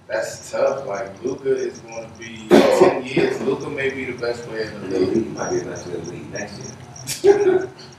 [0.08, 0.86] that's tough.
[0.86, 3.40] Like Luka is going to be ten years.
[3.42, 5.16] Luka may be the best player in The the league.
[5.16, 7.68] league might be enough to the league next year.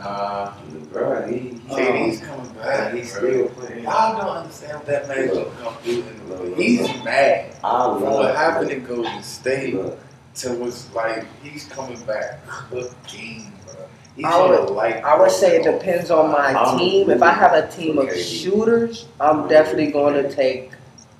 [0.00, 0.54] Nah,
[0.92, 2.94] bro, he, he, KD's coming back.
[2.94, 3.20] he's bro.
[3.30, 3.84] still playing.
[3.84, 6.56] Y'all don't understand what that man's gonna come through in the league.
[6.56, 9.74] He's mad I from what happened in Golden State.
[9.74, 9.98] Look,
[10.36, 13.74] to was like he's coming back cooking, bro.
[14.16, 15.04] He's I would- gonna like.
[15.04, 17.10] I would say it depends on my I'm team.
[17.10, 20.70] If I have a team of shooters, I'm definitely going to take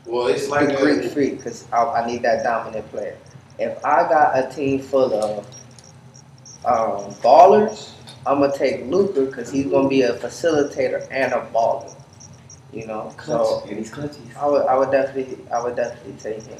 [0.06, 3.18] Well, it's like the a- Greek freak because I, I need that dominant player.
[3.58, 5.46] If I got a team full of
[6.64, 7.92] um, ballers,
[8.26, 11.94] I'm gonna take Luka because he's gonna be a facilitator and a baller.
[12.72, 14.36] You know, so and he's clutchy.
[14.36, 16.58] I would I would definitely I would definitely take him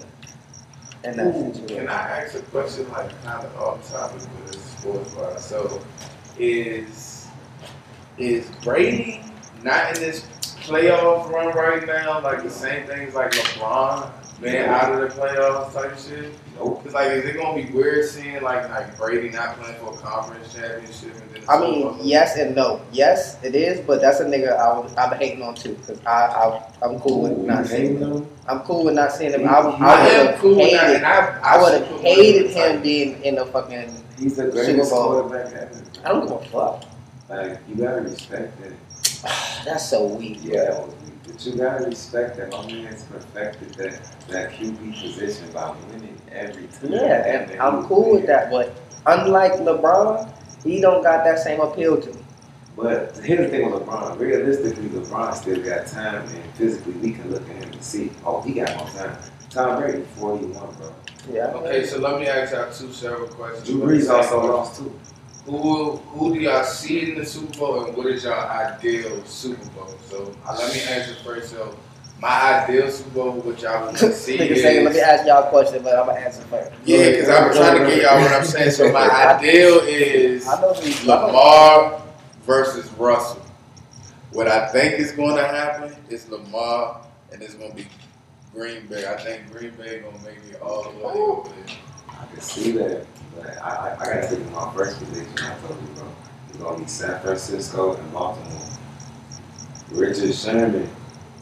[1.04, 1.88] in that Can situation.
[1.88, 5.44] I ask a question like kind of off topic with this sports wise?
[5.44, 5.80] So,
[6.38, 7.28] is
[8.18, 9.22] is Brady
[9.62, 10.26] not in this
[10.62, 12.20] playoff run right now?
[12.20, 16.32] Like the same things like LeBron being out of the playoffs type shit.
[16.56, 16.82] Nope.
[16.84, 19.96] Cause like, is it gonna be weird seeing like like Brady not playing for a
[19.98, 21.14] conference championship?
[21.14, 22.80] And then I mean, yes and no.
[22.92, 26.10] Yes, it is, but that's a nigga I would, I'm hating on too because I,
[26.26, 28.12] I I'm cool with not seeing him.
[28.12, 28.28] him.
[28.48, 29.48] I'm cool with not seeing him.
[29.48, 30.78] I, I I would have cool hated.
[30.96, 33.94] and I, I would have hated him him being in the fucking.
[34.18, 35.22] He's the Super greatest Bowl.
[35.22, 35.82] quarterback ever.
[36.04, 36.84] I don't give a fuck.
[37.28, 38.72] Like you gotta respect that.
[39.64, 40.38] That's so weak.
[40.42, 41.09] Yeah, that was weak.
[41.30, 46.66] But you gotta respect that my man's perfected that that QB position by winning every
[46.66, 46.92] time.
[46.92, 48.50] Yeah, and I'm cool with that.
[48.50, 48.74] But
[49.06, 50.32] unlike LeBron,
[50.64, 52.22] he don't got that same appeal to me.
[52.76, 54.18] But here's the thing with LeBron.
[54.18, 58.40] Realistically, LeBron still got time, and physically, we can look at him and see, oh,
[58.40, 59.16] he got more time.
[59.50, 60.94] Tom Brady, 41, bro.
[61.30, 61.48] Yeah.
[61.48, 63.68] Okay, so let me ask y'all two several questions.
[63.68, 64.98] Drew Brees also lost too.
[65.50, 69.64] Who who do y'all see in the Super Bowl, and what is y'all ideal Super
[69.70, 69.92] Bowl?
[70.08, 71.50] So uh, let me answer first.
[71.50, 71.76] So
[72.20, 75.44] my ideal Super Bowl, what y'all want to see is saying, let me ask y'all
[75.46, 76.70] a question, but I'm gonna answer first.
[76.84, 78.70] yeah, because I'm trying to get y'all what I'm saying.
[78.70, 81.02] So my ideal is I know these.
[81.02, 82.02] I know- Lamar
[82.46, 83.42] versus Russell.
[84.32, 87.88] What I think is going to happen is Lamar, and it's going to be
[88.54, 89.04] Green Bay.
[89.04, 91.76] I think Green Bay going to make it all the way over there.
[92.20, 93.06] I can see that,
[93.36, 95.32] but I, I, I gotta take my first position.
[95.38, 96.08] I told you, bro.
[96.48, 98.60] It's gonna be San Francisco and Baltimore.
[99.92, 100.88] Richard Sherman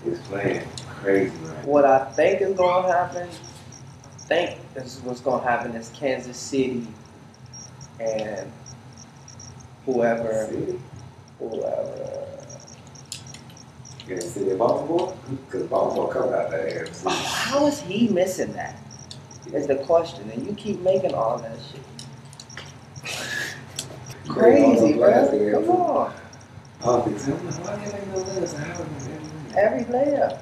[0.06, 5.20] is playing crazy right What I think is gonna happen, I think this is what's
[5.20, 6.86] gonna happen is Kansas City
[8.00, 8.50] and
[9.84, 10.80] whoever, City?
[11.38, 12.26] whoever.
[14.06, 15.14] Kansas City and Baltimore?
[15.46, 17.02] Because Baltimore covered out that AFC.
[17.06, 18.76] Oh, how is he missing that?
[19.52, 21.82] Is the question, and you keep making all that shit.
[24.28, 25.28] Crazy, bro.
[25.52, 26.12] Come on,
[27.12, 28.54] but tell me, why can't they know this?
[28.54, 28.86] How are
[29.58, 30.40] every player.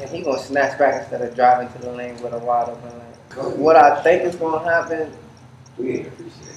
[0.00, 2.90] And he gonna snatch back instead of driving to the lane with a wide open
[2.90, 3.58] lane.
[3.60, 5.12] What I think is gonna happen
[5.78, 6.48] We ain't appreciate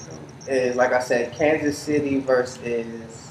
[0.47, 0.51] it.
[0.51, 3.22] is, like I said, Kansas City versus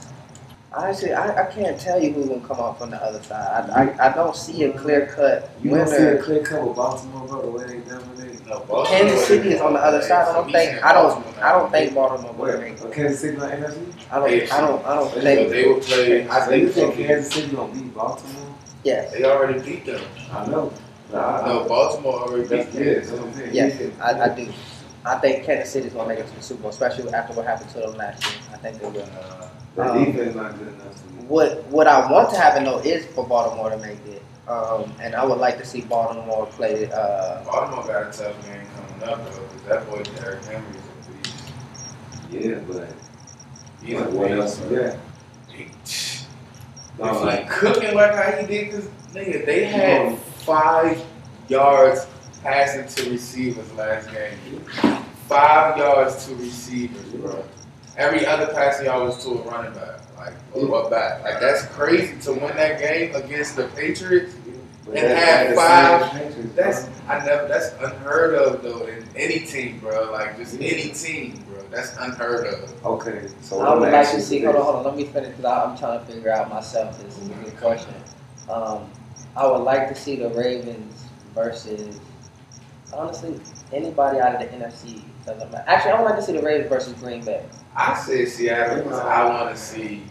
[0.75, 3.68] Honestly, I, I can't tell you who's gonna come out from the other side.
[3.70, 6.77] I, I, I don't see a clear cut You don't see a clear cut with
[6.77, 8.47] Baltimore, bro, the way they dominate.
[8.47, 10.29] No, Baltimore Kansas City is on the other side.
[10.29, 12.81] I don't think I don't I don't think Baltimore will make.
[12.81, 12.93] What?
[12.93, 13.93] Kansas City not NFC?
[14.11, 15.51] I don't I don't I don't So think.
[15.51, 16.29] they will play.
[16.29, 18.55] I So you think think Kansas City gonna beat Baltimore?
[18.85, 20.03] Yes, they already beat them.
[20.33, 20.73] I know.
[21.12, 22.83] Nah, No, Baltimore already beat That's them.
[22.87, 23.55] yeah, that's what I'm saying.
[23.55, 24.49] yes, I, I do.
[25.05, 27.68] I think Kansas City's gonna make it to the Super Bowl, especially after what happened
[27.73, 28.41] to them last year.
[28.55, 29.03] I think they will.
[29.03, 31.01] Uh, The Um, defense not good enough.
[31.29, 35.14] What what I want to happen though is for Baltimore to make it, um, and
[35.14, 36.91] I would like to see Baltimore play.
[36.93, 41.09] Uh, Baltimore got a tough game coming up though, because that boy Derrick Henry is
[41.09, 41.45] a beast.
[42.31, 42.89] Yeah, but
[43.83, 44.97] He's what, else No,
[47.07, 51.03] if like he cooking like how he did this nigga, they had five
[51.49, 52.07] yards
[52.43, 54.37] passing to receivers last game.
[55.29, 57.43] Five yards to receivers, bro.
[57.97, 61.22] Every other passing yard was to a running back, like or a back.
[61.22, 64.34] Like that's crazy to win that game against the Patriots.
[64.86, 66.93] but and have five- Patriots, That's bro.
[67.09, 67.49] I never.
[67.49, 70.11] That's unheard of though in any team, bro.
[70.11, 71.62] Like just any team, bro.
[71.70, 72.86] That's unheard of.
[72.86, 74.43] Okay, so I would like to see.
[74.43, 74.84] Hold on, hold on.
[74.84, 77.03] Let me finish because I'm trying to figure out myself.
[77.03, 77.95] This is a good question.
[78.49, 78.90] Um,
[79.36, 82.01] I would like to see the Ravens versus
[82.93, 83.40] honestly
[83.72, 85.03] anybody out of the NFC.
[85.24, 85.64] Doesn't matter.
[85.68, 87.45] Actually, I would like to see the Ravens versus Green Bay.
[87.76, 90.03] I said Seattle because I want to see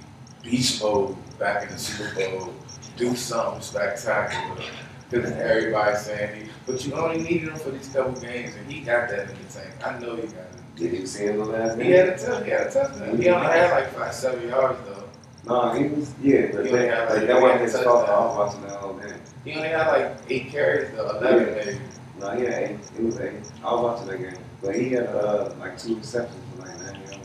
[0.41, 2.53] beast mode back in the Super Bowl,
[2.97, 4.63] do something spectacular.
[5.09, 8.79] Because everybody's saying, he, but you only needed him for these couple games, and he
[8.79, 9.85] got that in the tank.
[9.85, 10.75] I know he got it.
[10.77, 11.87] Did you see him the last game?
[11.87, 13.21] He had a tough, he had a touchdown.
[13.21, 15.00] He only had like five, seven yards though.
[15.45, 18.07] No, he was yeah, but He had, like, like, that wasn't his fault.
[18.07, 19.13] I was watching that whole game.
[19.43, 21.79] He only had like eight carries though, eleven maybe.
[22.19, 22.79] No, he had eight.
[22.97, 23.33] It was eight.
[23.63, 27.01] I was watching that game, but he had uh like two receptions for like nine
[27.01, 27.17] yards.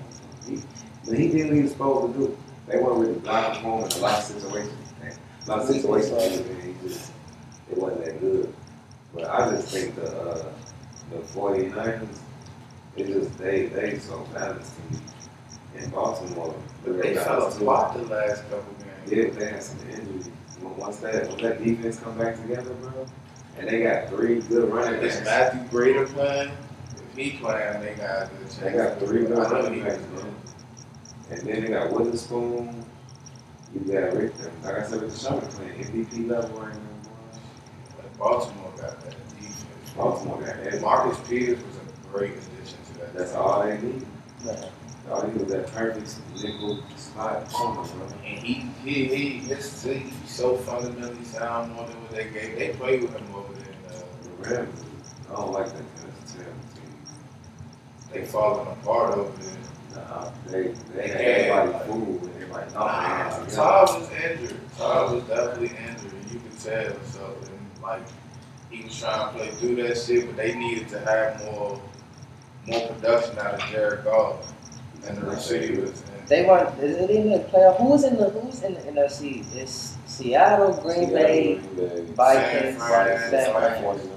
[0.48, 0.62] He,
[1.04, 2.38] but he did what he was supposed to do.
[2.66, 4.72] They weren't really blocking him in a lot of situations.
[5.46, 7.12] A lot of situations, and he just
[7.70, 8.52] it wasn't that good.
[9.14, 10.44] But I just think the uh,
[11.10, 12.08] the 49ers,
[12.96, 14.72] it just they they so balanced.
[15.78, 16.54] In Baltimore,
[16.84, 19.34] but They got fell us apart the last couple games.
[19.34, 20.30] Yeah, they had some injuries.
[20.62, 23.06] But Once that once that defense come back together, bro,
[23.58, 25.24] and they got three good running Is backs.
[25.24, 26.50] Matthew Brader playing?
[26.96, 28.58] If he playing, they got a good chance.
[28.58, 30.34] They got three good running backs, man.
[31.30, 32.84] And then they got Witherspoon.
[33.74, 34.32] You got Rick.
[34.62, 36.80] Like I said, with the Deshaun playing MVP level right now.
[37.96, 39.66] But Baltimore got that defense.
[39.96, 40.72] Baltimore got that.
[40.74, 40.82] And.
[40.82, 43.14] Marcus Peters was a great addition to that.
[43.14, 44.06] That's all they need.
[44.44, 44.68] Man.
[45.08, 48.06] They need was that perfect nickel spot corner, bro.
[48.24, 48.54] And he,
[48.84, 52.58] he, he, his he's so fundamentally sound more than what they gave.
[52.58, 53.66] They play with him over there.
[53.68, 54.84] And, The Rams,
[55.30, 55.74] I don't like that.
[55.74, 56.46] kind of team.
[57.06, 59.52] uh, they falling apart over there.
[59.94, 64.60] Nah, they they had everybody fooled and everybody Nah, they had Todd was injured.
[64.76, 66.12] Todd was definitely injured.
[66.12, 67.04] and You could tell.
[67.04, 68.02] So, and like,
[68.70, 71.80] he was trying to play through that shit, but they needed to have more,
[72.66, 74.52] more production out of Jared Goff
[75.08, 75.30] and the.
[75.30, 76.78] And They weren't.
[76.80, 77.76] Is it in the playoff?
[77.80, 79.44] Who's in the Who's in the NFC?
[79.54, 81.54] It's Seattle, Green Bay,
[82.14, 83.82] Vikings, San Fran, San Fran.
[83.82, 84.12] Forty-nine.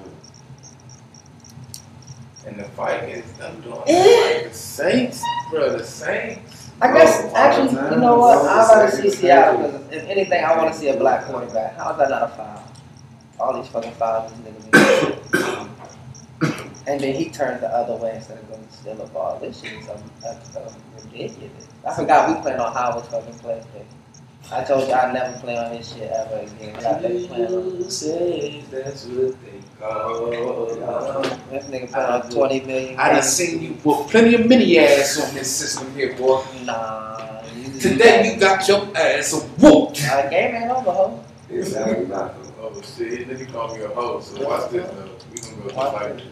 [2.47, 4.33] And the Vikings, them doing Eh.
[4.41, 5.77] like the Saints, bro.
[5.77, 6.71] The Saints.
[6.81, 8.37] I guess Bro, actually, all you know what?
[8.47, 11.75] I'd rather see Seattle because if anything, I want to see a black quarterback.
[11.77, 12.63] How is that not a foul?
[13.39, 15.18] All these fucking fouls these niggas.
[16.89, 16.93] Do.
[16.93, 19.39] and then he turned the other way instead of going to steal a ball.
[19.39, 20.63] This shit is um, that's, um,
[20.95, 21.67] ridiculous.
[21.85, 23.61] I forgot we playing on Howard's fucking play.
[24.51, 26.73] I told you I'd never play on his shit ever again.
[26.73, 27.75] But I think playing on.
[27.75, 30.31] You say that's what they call.
[31.51, 32.99] This nigga playing on 20 million.
[32.99, 36.43] I done seen you put plenty of mini ass on this system here, boy.
[36.63, 37.43] Nah.
[37.55, 39.89] You, Today you got your ass a whoop.
[40.01, 41.23] Nah, the game ain't over, ho.
[41.49, 42.71] It's definitely not though.
[42.73, 44.19] Oh shit, then he called me a hoe.
[44.19, 45.09] So watch this though.
[45.31, 46.23] We gonna go to like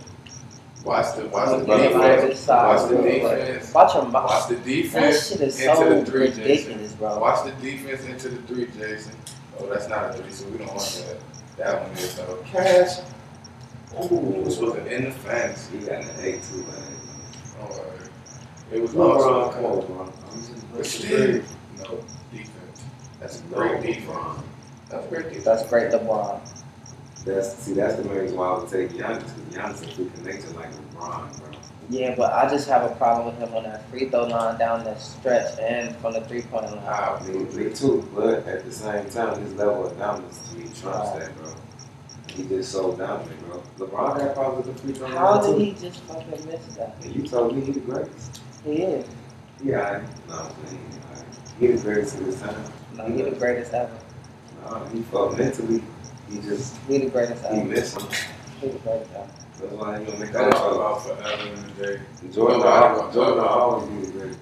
[0.88, 2.48] watch the watch the Get him out of defense.
[2.48, 3.74] Watch the defense.
[3.74, 4.12] Watch him.
[4.12, 6.90] Watch the That defense shit is into so the three, Jason.
[6.98, 7.20] bro.
[7.20, 9.14] Watch the defense into the three, Jason.
[9.60, 11.58] Oh, that's not a three, so we don't want that.
[11.58, 12.44] That one is though.
[12.46, 13.00] Cash.
[14.00, 15.70] Ooh, this was an in the fence.
[15.72, 17.00] He got an eight too, man.
[17.60, 18.10] Don't worry.
[18.72, 20.14] It was LeBron, also come on,
[20.76, 21.42] But still,
[21.78, 22.84] no defense.
[23.20, 24.44] That's a great defense.
[24.90, 25.44] That's great defense.
[25.46, 26.57] That's great, LeBron.
[27.28, 29.20] That's see, that's the main reason why I would take Giannis.
[29.20, 31.60] Because Giannis is free connection like LeBron, bro.
[31.90, 34.84] Yeah, but I just have a problem with him on that free throw line down
[34.84, 36.84] the stretch and from the three point line.
[36.84, 37.22] Wow.
[37.28, 41.12] Me, me too, but at the same time, his level of dominance to me trumps
[41.12, 41.54] that, bro.
[42.30, 43.64] He just so dominant, bro.
[43.80, 46.96] LeBron had problems with the free throw line How did he just fucking miss that?
[47.04, 48.42] And you told me he the greatest.
[48.64, 49.06] He is.
[49.64, 52.64] Yeah, I, no, he, I, he the greatest of his time.
[52.96, 53.98] No, he the greatest ever.
[54.66, 55.82] No, he felt mentally,
[56.30, 57.66] he just, He the greatest he ever.
[57.66, 58.10] missed him.
[58.62, 59.28] He the greatest ever.
[59.60, 62.02] That's why he gonna make that all all forever and a day.
[62.32, 64.40] Jordan, Nobody Jordan always be the greatest.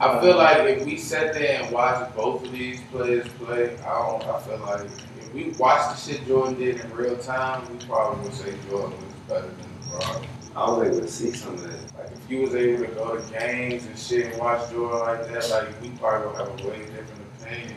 [0.00, 3.98] I feel like if we sat there and watched both of these players play, I
[3.98, 4.24] don't.
[4.24, 4.82] I feel like
[5.18, 8.96] if we watched the shit Jordan did in real time, we probably would say Jordan
[8.98, 10.26] was better than LeBron.
[10.56, 11.98] I was able to see some of that.
[11.98, 15.26] Like if you was able to go to games and shit and watch Jordan like
[15.28, 17.74] that, like we probably would have a way different opinion.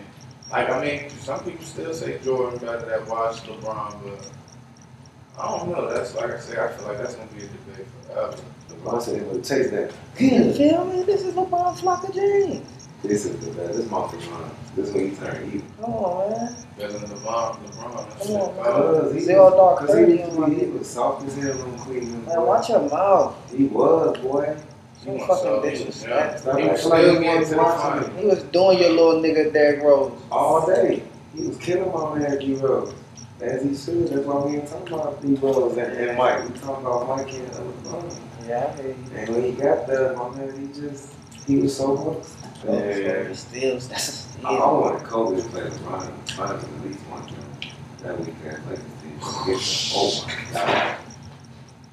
[0.53, 4.31] Like I mean, some people still say Jordan better than watch LeBron, but
[5.41, 5.91] I don't know.
[5.91, 8.37] That's like I say, I feel like that's gonna be a debate forever.
[8.69, 9.91] LeBron said he would take that.
[10.19, 11.01] You feel me?
[11.03, 12.67] This is LeBron Flock of James.
[13.01, 13.67] This is the best.
[13.69, 14.49] This is my LeBron.
[14.75, 15.67] This is when he turned evil.
[15.81, 16.55] Come on, man.
[16.77, 18.23] Better than LeBron, LeBron.
[18.23, 19.03] Come on, it.
[19.05, 19.13] man.
[19.15, 22.27] He, Zero dark cause he, was- he was soft as hell on Cleveland.
[22.27, 23.35] Man, watch your mouth.
[23.51, 24.55] He was, boy.
[25.03, 26.39] He was fucking so- disrespect.
[26.41, 28.09] He was acting like still he was the final.
[28.17, 30.11] He was doing your little nigga Derrick Rose.
[30.31, 31.03] all day.
[31.35, 32.93] He was killing my man D Rose.
[33.41, 34.07] As he should.
[34.07, 36.43] That's why we ain't talking about D Rose and, and Mike.
[36.47, 38.19] We talking about Mike and uh, LeBron.
[38.47, 38.95] Yeah, I hear you.
[39.17, 41.13] And when he got there, my man, he just
[41.45, 42.35] he was so close.
[42.65, 43.27] Yeah.
[43.27, 44.81] He still, that's a I, I steal.
[44.81, 46.25] wanted Kobe to play LeBron.
[46.27, 47.37] LeBron at least one time.
[48.03, 48.75] That we can play
[49.45, 49.93] this team.
[49.95, 50.97] Oh my god.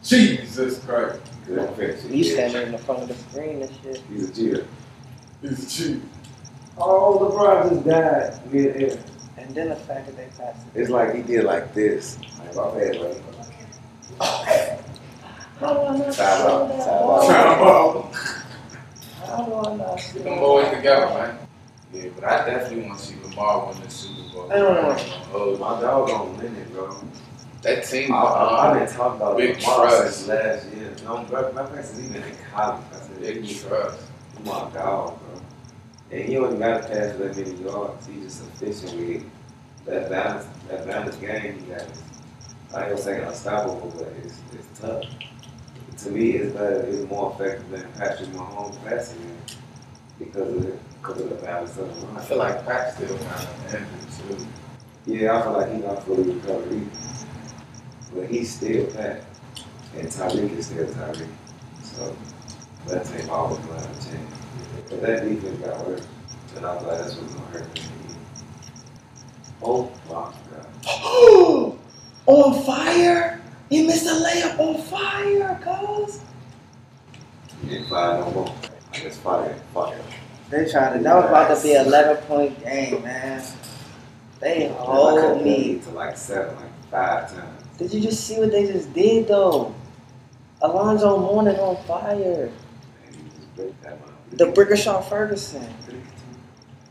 [0.03, 1.21] Jesus Christ.
[1.51, 2.09] Good picture.
[2.15, 4.01] You standing in the front of the screen and shit.
[4.09, 4.67] He's a cheater.
[5.43, 6.03] He's a cheat.
[6.79, 8.99] Oh, LeBron just died mid-air.
[9.37, 10.81] And then the fact that they passed it.
[10.81, 12.19] It's like he did like this.
[12.39, 13.23] Like my bad, like.
[15.59, 18.05] How do I not see Time out, that time ball?
[18.05, 18.15] out.
[19.27, 21.39] How do I not see Keep that them boys together, man.
[21.93, 24.53] Yeah, but I definitely want to see Lamar win the Super Bowl.
[24.53, 24.97] I don't know.
[25.35, 26.97] Oh, My dog don't win it, bro.
[27.63, 30.29] That team, I, I, I've um, been talking about Big trust.
[30.29, 30.95] last year.
[31.05, 32.83] No, bro, my friend since even in college.
[32.93, 34.01] I said, big "He's trust.
[34.45, 35.41] my dog, bro.
[36.11, 38.07] And he only got to pass that many yards.
[38.07, 39.31] He's just efficient with
[39.87, 41.83] that balance, that balance game he got.
[42.73, 45.03] I ain't gonna say unstoppable, but it's, it's tough.
[46.05, 49.37] To me, it's better, it's more effective than Patrick Mahomes passing game
[50.19, 52.17] because of because of the balance of the run.
[52.17, 54.47] I feel like Pat's still kind of injured too.
[55.07, 56.91] Yeah, I feel like he's not fully recovered either.
[58.15, 59.25] But he's still Pat.
[59.97, 61.29] And Tyreek is still Tyreek.
[61.83, 62.17] So
[62.87, 64.29] that team always going to change.
[64.89, 66.07] But that defense got worse.
[66.57, 67.83] And I'm glad that's what's going to hurt me.
[69.63, 71.77] Oh my God.
[72.27, 73.41] on fire?
[73.69, 76.21] You missed a layup on fire, cuz.
[77.65, 78.55] You ain't fire no more.
[78.93, 80.01] I guess fire, fire.
[80.51, 81.03] They tried to.
[81.05, 83.45] That was about to be an 11 point game, man.
[84.41, 85.79] They I hold cut me.
[85.85, 87.65] to like seven, like five times.
[87.79, 89.75] Did you just see what they just did, though?
[90.63, 92.51] Alonzo Mourning on fire.
[93.07, 94.13] And you just break that one.
[94.33, 95.67] The Brickashaw Ferguson.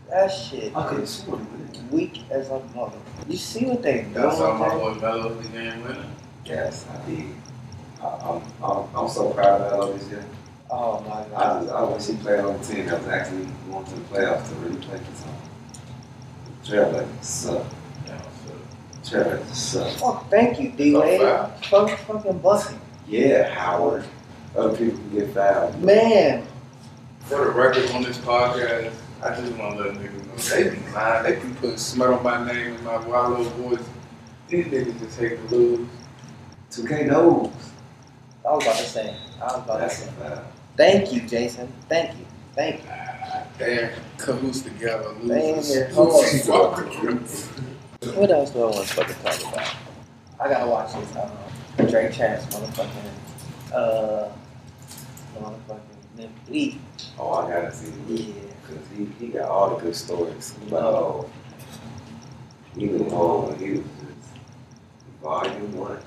[0.10, 1.46] That shit I could sworn
[1.92, 2.98] weak as a mother.
[3.28, 4.14] You see what they doing?
[4.14, 6.06] That's how my boy Melo's the game winner.
[6.46, 7.26] Yes, I did.
[8.02, 10.26] I, I'm, I'm, I'm so proud of Melo this year.
[10.72, 11.64] Oh my I god.
[11.64, 14.50] just, I wish he played on a team that was actually going to the playoffs
[14.50, 15.50] to really play for something.
[16.66, 17.66] Trailblazers suck.
[19.12, 19.84] Yeah, so.
[19.84, 20.00] Trailblazers.
[20.00, 21.22] Fuck, thank you, D oh, Wade.
[21.22, 21.48] foul.
[21.88, 22.76] Fuck, fucking Bussy.
[23.08, 24.06] Yeah, Howard.
[24.56, 25.82] Other people can get fouled.
[25.82, 26.46] Man,
[27.22, 30.92] For the record on this podcast, I just want to let niggas know they be
[30.94, 31.24] lying.
[31.24, 33.86] They be putting smut on my name and my Wallow voice.
[34.48, 35.88] These niggas just hate to lose.
[36.72, 37.52] 2K knows.
[38.48, 39.16] I was about to say.
[39.42, 40.42] I was about to say.
[40.78, 41.72] Thank you, Jason.
[41.88, 42.26] Thank you.
[42.56, 42.90] Thank you.
[43.58, 47.50] Damn, cahoots together, Damn, losers.
[48.02, 48.16] you're hard.
[48.16, 48.18] Fuckers.
[48.20, 49.76] What else do I want to fucking talk about?
[50.40, 51.16] I gotta watch this.
[51.16, 51.30] Uh,
[51.90, 54.30] Drink Champs, motherfucking, uh,
[55.38, 56.80] motherfucking Limp Bizkit.
[57.18, 58.34] Oh, I gotta see the Yeah.
[58.68, 60.56] Because he, he got all the good stories.
[60.70, 61.30] But, oh,
[62.78, 64.30] he was old he was just
[65.22, 66.00] volume one.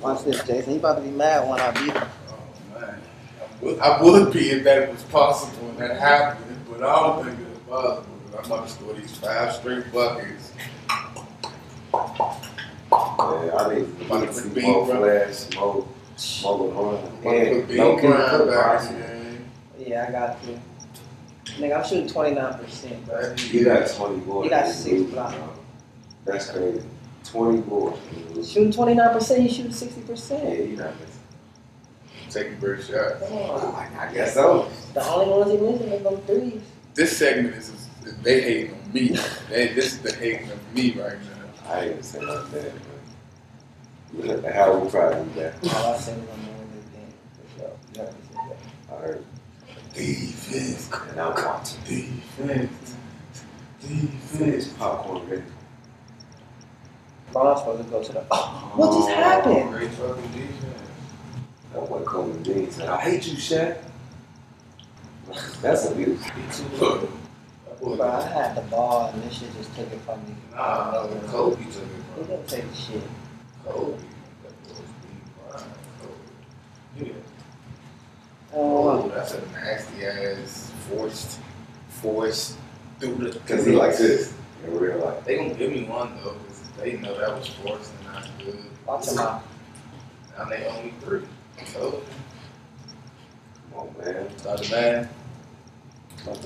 [0.00, 0.72] Watch this, Jason.
[0.72, 2.08] You about to be mad when I beat him.
[2.28, 3.00] Oh, man.
[3.40, 7.24] I would, I would be if that was possible and that happened, but I don't
[7.24, 8.11] think it's possible.
[8.38, 10.52] I'm about to score these five straight buckets.
[11.94, 14.96] Yeah, I need to About to see beat, more bro.
[15.00, 15.86] flash, more,
[16.42, 16.94] more going on.
[16.96, 17.04] I'm
[17.56, 19.00] about Bean no King back in Bryson.
[19.00, 19.44] the game.
[19.78, 20.60] Yeah, I got you.
[21.58, 23.34] Nigga, I'm shooting 29%, bro.
[23.50, 24.44] You got 20 boards.
[24.44, 25.36] You got you six lose, blocks.
[26.24, 26.82] That's crazy.
[27.24, 27.98] 20 boards.
[28.50, 30.30] Shooting 29%, you shooting 60%.
[30.44, 31.08] Yeah, you not missing.
[32.30, 33.28] Taking great shots.
[33.28, 33.74] Come on.
[33.74, 34.68] I, I guess so.
[34.94, 36.62] The only ones he missing is them threes.
[36.94, 37.81] This segment is, is
[38.22, 39.08] they hating on me.
[39.48, 41.70] They, this is the hating of me right now.
[41.72, 42.72] I ain't even say like that.
[44.14, 45.54] But look at how we probably do that.
[45.74, 47.72] All I said was I'm gonna win this game, for sure.
[47.94, 48.54] You heard me say
[48.88, 48.94] that.
[48.94, 49.24] I heard.
[49.94, 50.90] Defense.
[51.10, 51.80] And I'm watching.
[51.84, 52.96] Defense.
[53.80, 54.68] Defense.
[54.78, 55.42] popcorn ready.
[57.32, 58.24] Bro, I'm supposed to go to the.
[58.30, 59.14] Oh, what just oh.
[59.14, 59.70] happened?
[59.70, 60.82] Great fucking defense.
[61.72, 63.78] That boy Coleman Dean said, I hate you, Shaq.
[65.62, 66.22] That's abuse.
[66.78, 67.08] Look.
[67.82, 70.34] That boy- Bro, I had the ball and this shit just took it from me.
[70.54, 72.26] Nah, Kobe took it Who from him.
[72.28, 73.02] didn't take the shit?
[73.66, 73.96] Kobe.
[74.42, 75.20] That boy's being
[75.50, 75.62] fine.
[76.00, 77.06] Kobe.
[77.08, 77.12] Yeah.
[78.54, 81.40] Oh, Oh, that's a nasty ass forced,
[81.88, 82.56] forced
[83.00, 83.32] through the.
[83.40, 84.32] Because he likes this
[84.64, 85.24] in real life.
[85.24, 88.58] They gonna give me one though, because they know that was forced and not good.
[88.86, 89.42] watch him out.
[90.38, 91.22] Now they only three.
[91.66, 92.02] So,
[93.72, 94.28] Come on, man.
[94.44, 94.70] Dr.
[94.70, 95.08] Man,
[96.24, 96.44] it's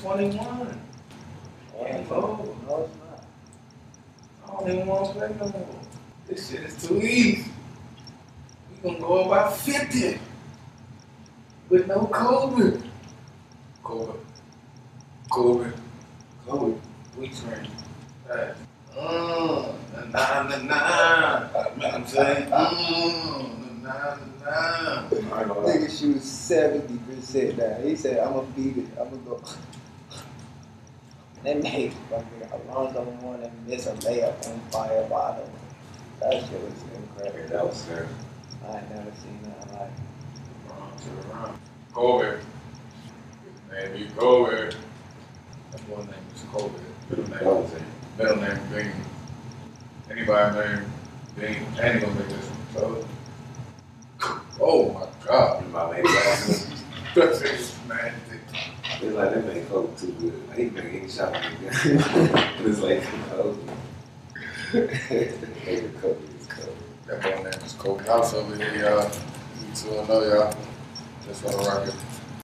[0.00, 0.36] 21.
[0.36, 3.24] No, it's not.
[4.44, 5.80] I don't even want to play no more.
[6.26, 7.50] This shit is too easy.
[8.70, 10.18] We gonna go about 50
[11.70, 12.82] with no COVID.
[13.82, 14.18] COVID.
[15.30, 15.72] COVID.
[16.46, 16.78] COVID.
[17.16, 17.70] We train.
[18.28, 18.54] Right.
[18.94, 19.72] Nah,
[20.12, 21.48] nah, nah.
[21.82, 22.50] I'm saying?
[22.50, 25.08] Nah, nah.
[25.08, 27.84] Nigga, she was 70 even said that.
[27.84, 28.86] He said, I'm gonna beat it.
[28.98, 29.42] I'm gonna go.
[31.44, 35.48] that made fucking Alonzo Mourning miss a layup on fire bottom.
[36.20, 37.48] That shit was incredible.
[37.48, 38.06] That was scary.
[38.66, 39.90] I had never seen that like.
[40.68, 41.58] Round to the round.
[41.92, 42.40] Colbert.
[43.70, 44.74] Name is Colbert.
[45.72, 46.80] That boy's name is Colbert.
[47.08, 47.70] Middle name was
[48.18, 48.92] middle name Bean.
[50.10, 50.92] Anybody named
[51.36, 52.58] Bean ain't gonna make this one.
[52.74, 53.06] So,
[54.60, 55.70] oh my God!
[55.72, 56.69] My lady
[57.16, 57.28] last one.
[57.28, 58.36] That's just nasty.
[59.02, 60.34] It's like that man Kobe too good.
[60.56, 61.32] He been getting shot
[61.62, 63.72] but it's like Kobe.
[64.70, 66.72] Favorite Kobe is Kobe.
[67.06, 68.06] That boy name is Kobe.
[68.08, 69.04] Also, here, y'all.
[69.04, 70.54] You two know y'all.
[71.26, 71.94] Just wanna rock it.